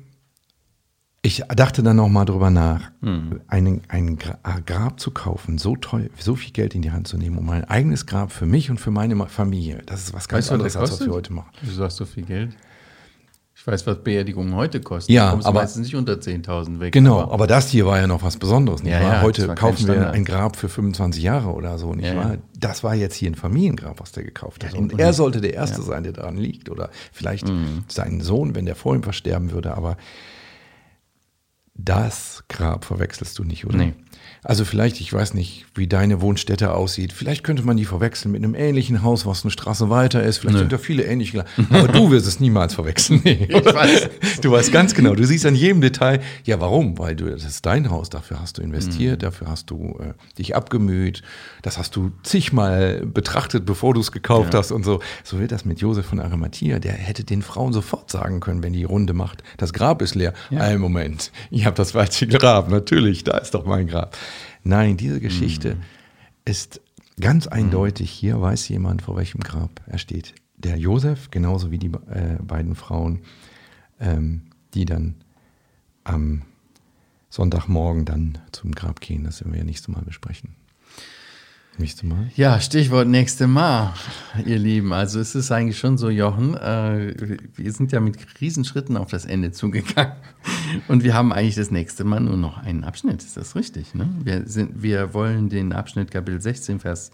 ich 1.27 1.43
dachte 1.55 1.83
dann 1.83 1.97
noch 1.97 2.07
mal 2.07 2.23
drüber 2.23 2.49
nach, 2.49 2.89
mhm. 3.01 3.41
einen, 3.47 3.81
ein 3.89 4.17
Grab 4.17 4.97
zu 4.97 5.11
kaufen, 5.11 5.57
so 5.57 5.75
teuer, 5.75 6.07
so 6.17 6.35
viel 6.35 6.53
Geld 6.53 6.73
in 6.73 6.81
die 6.81 6.91
Hand 6.91 7.09
zu 7.09 7.17
nehmen, 7.17 7.37
um 7.37 7.49
ein 7.49 7.65
eigenes 7.65 8.05
Grab 8.05 8.31
für 8.31 8.45
mich 8.45 8.69
und 8.69 8.79
für 8.79 8.91
meine 8.91 9.13
Familie. 9.27 9.81
Das 9.85 10.03
ist 10.03 10.13
was 10.13 10.29
ganz 10.29 10.45
weißt 10.45 10.53
anderes, 10.53 10.77
als 10.77 10.91
was 10.91 11.05
wir 11.05 11.11
heute 11.11 11.33
machen. 11.33 11.49
Wieso 11.61 11.83
hast 11.83 11.99
du 11.99 12.05
so 12.05 12.11
viel 12.11 12.23
Geld? 12.23 12.55
Ich 13.57 13.67
weiß, 13.67 13.85
was 13.87 14.03
Beerdigungen 14.03 14.55
heute 14.55 14.79
kosten. 14.79 15.11
Ja, 15.11 15.35
da 15.35 15.49
aber 15.49 15.59
meistens 15.59 15.87
nicht 15.87 15.95
unter 15.95 16.13
10.000 16.13 16.79
weg. 16.79 16.93
Genau, 16.93 17.19
aber, 17.19 17.33
aber, 17.33 17.47
das 17.47 17.69
hier 17.69 17.85
war 17.85 17.99
ja 17.99 18.07
noch 18.07 18.23
was 18.23 18.37
Besonderes. 18.37 18.81
Nicht 18.81 18.93
ja, 18.93 19.01
wahr? 19.01 19.13
Ja, 19.15 19.21
heute 19.21 19.53
kaufen 19.55 19.87
wir 19.87 20.11
ein 20.11 20.23
Grab 20.23 20.55
für 20.55 20.69
25 20.69 21.21
Jahre 21.21 21.49
oder 21.49 21.77
so, 21.77 21.93
nicht 21.93 22.15
wahr? 22.15 22.37
Das 22.57 22.85
war 22.85 22.95
jetzt 22.95 23.15
hier 23.15 23.29
ein 23.29 23.35
Familiengrab, 23.35 23.99
was 23.99 24.13
der 24.13 24.23
gekauft 24.23 24.63
hat. 24.63 24.75
und, 24.75 24.97
er 24.97 25.11
sollte 25.11 25.41
der 25.41 25.55
Erste 25.55 25.81
sein, 25.81 26.03
der 26.03 26.13
daran 26.13 26.37
liegt. 26.37 26.69
Oder 26.69 26.89
vielleicht 27.11 27.49
mhm. 27.49 27.83
sein 27.89 28.21
Sohn, 28.21 28.55
wenn 28.55 28.65
der 28.65 28.75
vor 28.75 28.95
ihm 28.95 29.03
versterben 29.03 29.51
würde. 29.51 29.75
Aber 29.75 29.97
das 31.77 32.43
Grab 32.49 32.85
verwechselst 32.85 33.37
du 33.39 33.43
nicht, 33.43 33.65
oder? 33.65 33.77
Nee. 33.77 33.93
Also 34.43 34.65
vielleicht, 34.65 35.01
ich 35.01 35.11
weiß 35.11 35.33
nicht, 35.33 35.65
wie 35.75 35.87
deine 35.87 36.21
Wohnstätte 36.21 36.73
aussieht. 36.73 37.11
Vielleicht 37.11 37.43
könnte 37.43 37.63
man 37.63 37.77
die 37.77 37.85
verwechseln 37.85 38.31
mit 38.31 38.43
einem 38.43 38.55
ähnlichen 38.55 39.03
Haus, 39.03 39.25
was 39.25 39.43
eine 39.43 39.51
Straße 39.51 39.89
weiter 39.89 40.23
ist. 40.23 40.37
Vielleicht 40.37 40.53
Nö. 40.53 40.59
sind 40.59 40.71
da 40.71 40.77
viele 40.77 41.03
ähnliche. 41.03 41.43
Aber 41.69 41.87
du 41.87 42.11
wirst 42.11 42.27
es 42.27 42.39
niemals 42.39 42.73
verwechseln. 42.73 43.21
Nee, 43.27 43.47
ich 43.49 43.65
weiß. 43.65 44.09
Du 44.41 44.51
weißt 44.51 44.71
ganz 44.71 44.93
genau. 44.93 45.13
Du 45.13 45.25
siehst 45.25 45.45
an 45.45 45.55
jedem 45.55 45.81
Detail, 45.81 46.21
ja, 46.45 46.61
warum? 46.61 46.97
Weil 46.97 47.15
du, 47.15 47.29
das 47.29 47.43
ist 47.43 47.65
dein 47.65 47.89
Haus. 47.89 48.09
Dafür 48.09 48.39
hast 48.39 48.57
du 48.57 48.61
investiert, 48.61 49.21
mhm. 49.21 49.25
dafür 49.25 49.47
hast 49.47 49.69
du 49.69 49.99
äh, 49.99 50.13
dich 50.37 50.55
abgemüht. 50.55 51.23
Das 51.61 51.77
hast 51.77 51.95
du 51.95 52.11
zigmal 52.23 53.05
betrachtet, 53.05 53.65
bevor 53.65 53.93
du 53.93 53.99
es 53.99 54.11
gekauft 54.11 54.53
ja. 54.53 54.59
hast 54.59 54.71
und 54.71 54.85
so. 54.85 55.01
So 55.23 55.39
wird 55.39 55.51
das 55.51 55.65
mit 55.65 55.81
Josef 55.81 56.05
von 56.05 56.19
Arimathea. 56.19 56.79
Der 56.79 56.93
hätte 56.93 57.23
den 57.23 57.41
Frauen 57.41 57.73
sofort 57.73 58.11
sagen 58.11 58.39
können, 58.39 58.63
wenn 58.63 58.73
die 58.73 58.85
Runde 58.85 59.13
macht, 59.13 59.43
das 59.57 59.73
Grab 59.73 60.01
ist 60.01 60.15
leer. 60.15 60.33
Ja. 60.49 60.61
Ein 60.61 60.79
Moment, 60.79 61.31
ich 61.49 61.65
habe 61.65 61.75
das 61.75 61.91
falsche 61.91 62.27
Grab. 62.27 62.69
Natürlich, 62.69 63.23
da 63.23 63.37
ist 63.37 63.53
doch 63.53 63.65
mein 63.65 63.87
Grab. 63.87 64.06
Nein, 64.63 64.97
diese 64.97 65.19
Geschichte 65.19 65.75
mhm. 65.75 65.81
ist 66.45 66.81
ganz 67.19 67.45
mhm. 67.45 67.53
eindeutig. 67.53 68.11
Hier 68.11 68.39
weiß 68.41 68.67
jemand, 68.69 69.01
vor 69.01 69.15
welchem 69.15 69.41
Grab 69.41 69.81
er 69.85 69.97
steht. 69.97 70.35
Der 70.57 70.77
Josef, 70.77 71.29
genauso 71.29 71.71
wie 71.71 71.77
die 71.77 71.91
äh, 72.09 72.37
beiden 72.41 72.75
Frauen, 72.75 73.19
ähm, 73.99 74.43
die 74.73 74.85
dann 74.85 75.15
am 76.03 76.43
Sonntagmorgen 77.29 78.05
dann 78.05 78.39
zum 78.51 78.71
Grab 78.71 79.01
gehen. 79.01 79.23
Das 79.23 79.41
werden 79.41 79.53
wir 79.53 79.59
ja 79.59 79.65
nächstes 79.65 79.93
Mal 79.93 80.03
besprechen. 80.03 80.55
Nächste 81.79 82.07
Mal? 82.07 82.31
Ja, 82.35 82.59
Stichwort 82.59 83.07
nächste 83.07 83.45
Mal, 83.45 83.93
ihr 84.47 84.57
Lieben. 84.57 84.93
Also 84.93 85.19
es 85.19 85.35
ist 85.35 85.51
eigentlich 85.51 85.77
schon 85.77 85.99
so, 85.99 86.09
Jochen, 86.09 86.55
äh, 86.55 87.13
wir 87.55 87.71
sind 87.71 87.91
ja 87.91 87.99
mit 87.99 88.17
Riesenschritten 88.41 88.97
auf 88.97 89.11
das 89.11 89.25
Ende 89.25 89.51
zugegangen. 89.51 90.13
Und 90.87 91.03
wir 91.03 91.13
haben 91.13 91.31
eigentlich 91.31 91.55
das 91.55 91.69
nächste 91.69 92.03
Mal 92.03 92.19
nur 92.19 92.35
noch 92.35 92.57
einen 92.57 92.83
Abschnitt. 92.83 93.21
Ist 93.21 93.37
das 93.37 93.55
richtig? 93.55 93.93
Ne? 93.93 94.09
Wir, 94.23 94.47
sind, 94.47 94.81
wir 94.81 95.13
wollen 95.13 95.49
den 95.49 95.71
Abschnitt 95.71 96.09
Kapitel 96.09 96.41
16, 96.41 96.79
Vers 96.79 97.11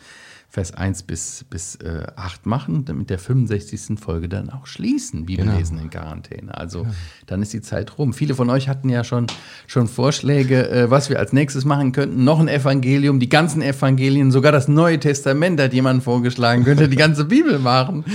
Vers 0.54 0.72
1 0.72 1.02
bis, 1.02 1.46
bis 1.50 1.78
äh, 1.78 2.06
8 2.16 2.46
machen, 2.46 2.86
mit 2.94 3.10
der 3.10 3.18
65. 3.18 4.00
Folge 4.00 4.30
dann 4.30 4.52
auch 4.52 4.68
schließen, 4.68 5.26
Bibellesen 5.26 5.78
genau. 5.78 5.82
in 5.86 5.90
Quarantäne. 5.90 6.56
Also 6.56 6.84
genau. 6.84 6.94
dann 7.26 7.42
ist 7.42 7.54
die 7.54 7.62
Zeit 7.62 7.98
rum. 7.98 8.14
Viele 8.14 8.36
von 8.36 8.52
euch 8.52 8.70
hatten 8.70 8.88
ja 8.88 9.04
schon, 9.04 9.26
schon 9.66 9.88
Vorschläge, 9.88 10.70
äh, 10.70 10.92
was 10.92 11.10
wir 11.10 11.18
als 11.18 11.34
nächstes 11.34 11.66
machen 11.66 11.92
könnten. 11.92 12.24
Noch 12.24 12.40
ein 12.40 12.48
Evangelium, 12.48 13.20
die 13.20 13.30
ganzen 13.30 13.64
Evangelien, 13.64 14.32
sogar 14.32 14.52
das 14.54 14.68
Neue 14.68 15.00
Testament 15.00 15.60
hat 15.60 15.74
jemand 15.74 16.04
vorgeschlagen, 16.04 16.64
könnte 16.64 16.88
die 16.88 16.96
ganze 16.96 17.26
Bibel 17.26 17.60
machen. 17.60 18.06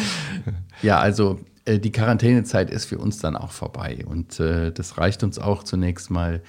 Ja, 0.80 0.98
also 0.98 1.40
äh, 1.64 1.78
die 1.78 1.92
Quarantänezeit 1.92 2.70
ist 2.70 2.86
für 2.86 2.98
uns 2.98 3.18
dann 3.18 3.36
auch 3.36 3.50
vorbei. 3.50 4.04
Und 4.06 4.40
äh, 4.40 4.72
das 4.72 4.96
reicht 4.96 5.22
uns 5.22 5.38
auch 5.38 5.64
zunächst 5.64 6.10
mal 6.10 6.40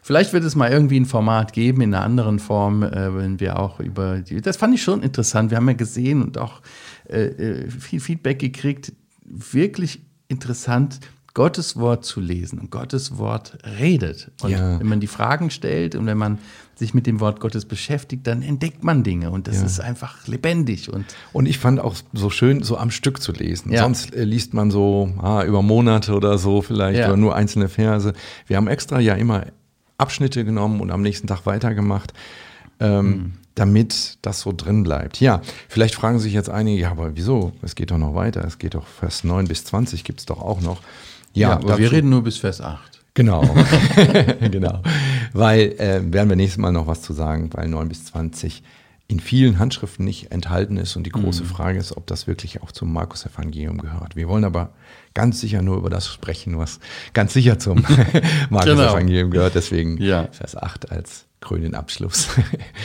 Vielleicht 0.00 0.32
wird 0.32 0.44
es 0.44 0.56
mal 0.56 0.70
irgendwie 0.70 0.98
ein 0.98 1.06
Format 1.06 1.52
geben 1.52 1.82
in 1.82 1.94
einer 1.94 2.04
anderen 2.04 2.38
Form, 2.38 2.82
äh, 2.82 3.16
wenn 3.16 3.40
wir 3.40 3.58
auch 3.58 3.78
über 3.78 4.18
die. 4.18 4.40
Das 4.40 4.56
fand 4.56 4.74
ich 4.74 4.82
schon 4.82 5.02
interessant. 5.02 5.50
Wir 5.50 5.58
haben 5.58 5.68
ja 5.68 5.74
gesehen 5.74 6.22
und 6.22 6.38
auch 6.38 6.62
äh, 7.08 7.26
äh, 7.26 7.70
viel 7.70 8.00
Feedback 8.00 8.38
gekriegt. 8.38 8.92
Wirklich 9.24 10.00
interessant, 10.28 11.00
Gottes 11.34 11.76
Wort 11.76 12.04
zu 12.04 12.20
lesen. 12.20 12.58
Und 12.58 12.70
Gottes 12.70 13.16
Wort 13.16 13.58
redet. 13.78 14.30
Und 14.42 14.50
ja. 14.50 14.78
wenn 14.78 14.86
man 14.86 15.00
die 15.00 15.06
Fragen 15.06 15.50
stellt 15.50 15.94
und 15.94 16.06
wenn 16.06 16.18
man 16.18 16.38
sich 16.74 16.94
mit 16.94 17.06
dem 17.06 17.20
Wort 17.20 17.40
Gottes 17.40 17.64
beschäftigt, 17.64 18.26
dann 18.26 18.42
entdeckt 18.42 18.82
man 18.82 19.02
Dinge 19.02 19.30
und 19.30 19.46
das 19.46 19.58
ja. 19.58 19.66
ist 19.66 19.80
einfach 19.80 20.26
lebendig. 20.26 20.92
Und, 20.92 21.04
und 21.32 21.46
ich 21.46 21.58
fand 21.58 21.80
auch 21.80 21.94
so 22.12 22.28
schön, 22.28 22.62
so 22.62 22.76
am 22.76 22.90
Stück 22.90 23.22
zu 23.22 23.32
lesen. 23.32 23.72
Ja. 23.72 23.82
Sonst 23.82 24.14
äh, 24.14 24.24
liest 24.24 24.52
man 24.52 24.70
so 24.70 25.12
ah, 25.18 25.44
über 25.44 25.62
Monate 25.62 26.14
oder 26.14 26.38
so 26.38 26.60
vielleicht 26.60 27.04
oder 27.04 27.16
nur 27.16 27.34
einzelne 27.34 27.68
Verse. 27.68 28.12
Wir 28.46 28.56
haben 28.56 28.68
extra 28.68 29.00
ja 29.00 29.14
immer 29.14 29.46
Abschnitte 29.96 30.44
genommen 30.44 30.80
und 30.80 30.90
am 30.90 31.02
nächsten 31.02 31.26
Tag 31.26 31.46
weitergemacht, 31.46 32.12
ähm, 32.80 33.06
mhm. 33.06 33.32
damit 33.54 34.18
das 34.22 34.40
so 34.40 34.52
drin 34.52 34.82
bleibt. 34.82 35.20
Ja, 35.20 35.40
vielleicht 35.68 35.94
fragen 35.94 36.18
sich 36.18 36.32
jetzt 36.32 36.50
einige, 36.50 36.80
ja, 36.80 36.90
aber 36.90 37.16
wieso? 37.16 37.52
Es 37.62 37.74
geht 37.74 37.90
doch 37.90 37.98
noch 37.98 38.14
weiter. 38.14 38.44
Es 38.44 38.58
geht 38.58 38.74
doch 38.74 38.86
Vers 38.86 39.24
9 39.24 39.46
bis 39.46 39.64
20 39.64 40.04
gibt 40.04 40.20
es 40.20 40.26
doch 40.26 40.42
auch 40.42 40.60
noch. 40.60 40.80
Ja, 41.34 41.48
ja 41.48 41.54
aber 41.56 41.68
dazu, 41.68 41.80
wir 41.80 41.92
reden 41.92 42.10
nur 42.10 42.22
bis 42.22 42.38
Vers 42.38 42.60
8. 42.60 43.00
Genau, 43.14 43.42
genau. 44.50 44.82
Weil, 45.32 45.72
äh, 45.78 46.00
werden 46.04 46.28
wir 46.28 46.36
nächstes 46.36 46.58
Mal 46.58 46.72
noch 46.72 46.86
was 46.86 47.02
zu 47.02 47.12
sagen, 47.12 47.50
weil 47.52 47.68
9 47.68 47.88
bis 47.88 48.06
20 48.06 48.62
in 49.08 49.20
vielen 49.20 49.58
Handschriften 49.58 50.04
nicht 50.06 50.32
enthalten 50.32 50.78
ist. 50.78 50.96
Und 50.96 51.04
die 51.04 51.10
große 51.10 51.42
mhm. 51.42 51.48
Frage 51.48 51.78
ist, 51.78 51.96
ob 51.96 52.06
das 52.06 52.26
wirklich 52.26 52.62
auch 52.62 52.72
zum 52.72 52.92
Markus-Evangelium 52.92 53.78
gehört. 53.78 54.16
Wir 54.16 54.26
wollen 54.26 54.44
aber 54.44 54.70
ganz 55.12 55.40
sicher 55.40 55.60
nur 55.60 55.76
über 55.76 55.90
das 55.90 56.08
sprechen, 56.08 56.58
was 56.58 56.80
ganz 57.12 57.34
sicher 57.34 57.58
zum 57.58 57.84
Markus-Evangelium 58.50 59.30
genau. 59.30 59.40
gehört. 59.40 59.54
Deswegen 59.54 59.98
ja. 59.98 60.28
Vers 60.32 60.56
8 60.56 60.90
als 60.90 61.26
grünen 61.40 61.74
Abschluss. 61.74 62.28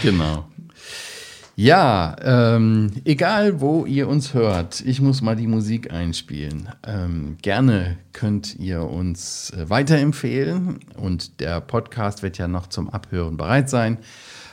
genau. 0.02 0.46
Ja, 1.60 2.16
ähm, 2.22 2.92
egal 3.04 3.62
wo 3.62 3.88
ihr 3.88 4.08
uns 4.08 4.36
hört, 4.36 4.80
ich 4.82 5.02
muss 5.02 5.24
mal 5.24 5.36
die 5.36 5.48
Musik 5.48 5.92
einspielen. 5.92 6.70
Ähm, 6.86 7.38
gerne 7.42 7.98
könnt 8.14 8.60
ihr 8.60 8.84
uns 8.84 9.50
äh, 9.58 9.68
weiterempfehlen 9.68 10.78
und 10.98 11.40
der 11.40 11.60
Podcast 11.62 12.22
wird 12.22 12.38
ja 12.38 12.48
noch 12.48 12.68
zum 12.68 12.92
Abhören 12.92 13.38
bereit 13.38 13.72
sein. 13.72 13.98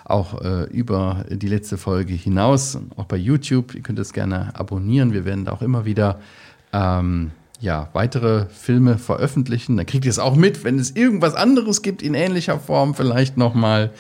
Auch 0.07 0.41
äh, 0.41 0.65
über 0.71 1.27
die 1.29 1.47
letzte 1.47 1.77
Folge 1.77 2.15
hinaus, 2.15 2.79
auch 2.97 3.05
bei 3.05 3.19
YouTube. 3.19 3.75
Ihr 3.75 3.83
könnt 3.83 3.99
es 3.99 4.15
gerne 4.15 4.59
abonnieren. 4.59 5.13
Wir 5.13 5.27
werden 5.27 5.47
auch 5.47 5.61
immer 5.61 5.85
wieder 5.85 6.21
ähm, 6.73 7.33
ja, 7.61 7.91
weitere 7.93 8.47
Filme 8.47 8.97
veröffentlichen. 8.97 9.77
Dann 9.77 9.85
kriegt 9.85 10.07
ihr 10.07 10.11
es 10.11 10.19
auch 10.19 10.37
mit, 10.37 10.65
wenn 10.65 10.79
es 10.79 10.93
irgendwas 10.93 11.35
anderes 11.35 11.83
gibt 11.83 12.01
in 12.01 12.15
ähnlicher 12.15 12.59
Form, 12.59 12.95
vielleicht 12.95 13.37
nochmal. 13.37 13.91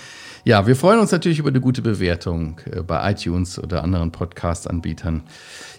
Ja, 0.44 0.66
wir 0.66 0.76
freuen 0.76 1.00
uns 1.00 1.10
natürlich 1.10 1.38
über 1.38 1.48
eine 1.48 1.60
gute 1.60 1.80
Bewertung 1.80 2.60
äh, 2.70 2.82
bei 2.82 3.10
iTunes 3.10 3.58
oder 3.58 3.82
anderen 3.82 4.12
Podcast-Anbietern. 4.12 5.22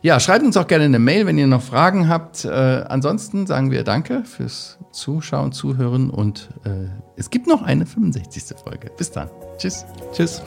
Ja, 0.02 0.20
schreibt 0.20 0.44
uns 0.44 0.58
auch 0.58 0.66
gerne 0.66 0.86
eine 0.86 0.98
Mail, 0.98 1.28
wenn 1.28 1.38
ihr 1.38 1.46
noch 1.46 1.62
Fragen 1.62 2.10
habt. 2.10 2.46
Äh, 2.46 2.50
ansonsten 2.50 3.46
sagen 3.46 3.70
wir 3.70 3.84
Danke 3.84 4.24
fürs 4.24 4.80
Zuschauen, 4.92 5.52
Zuhören 5.52 6.10
und 6.10 6.50
äh, 6.64 6.88
es 7.16 7.30
gibt 7.30 7.46
noch 7.46 7.62
eine 7.62 7.86
65. 7.86 8.58
Folge. 8.64 8.90
Bis 8.98 9.12
dann. 9.12 9.30
Tschüss. 9.60 9.86
Tschüss. 10.14 10.42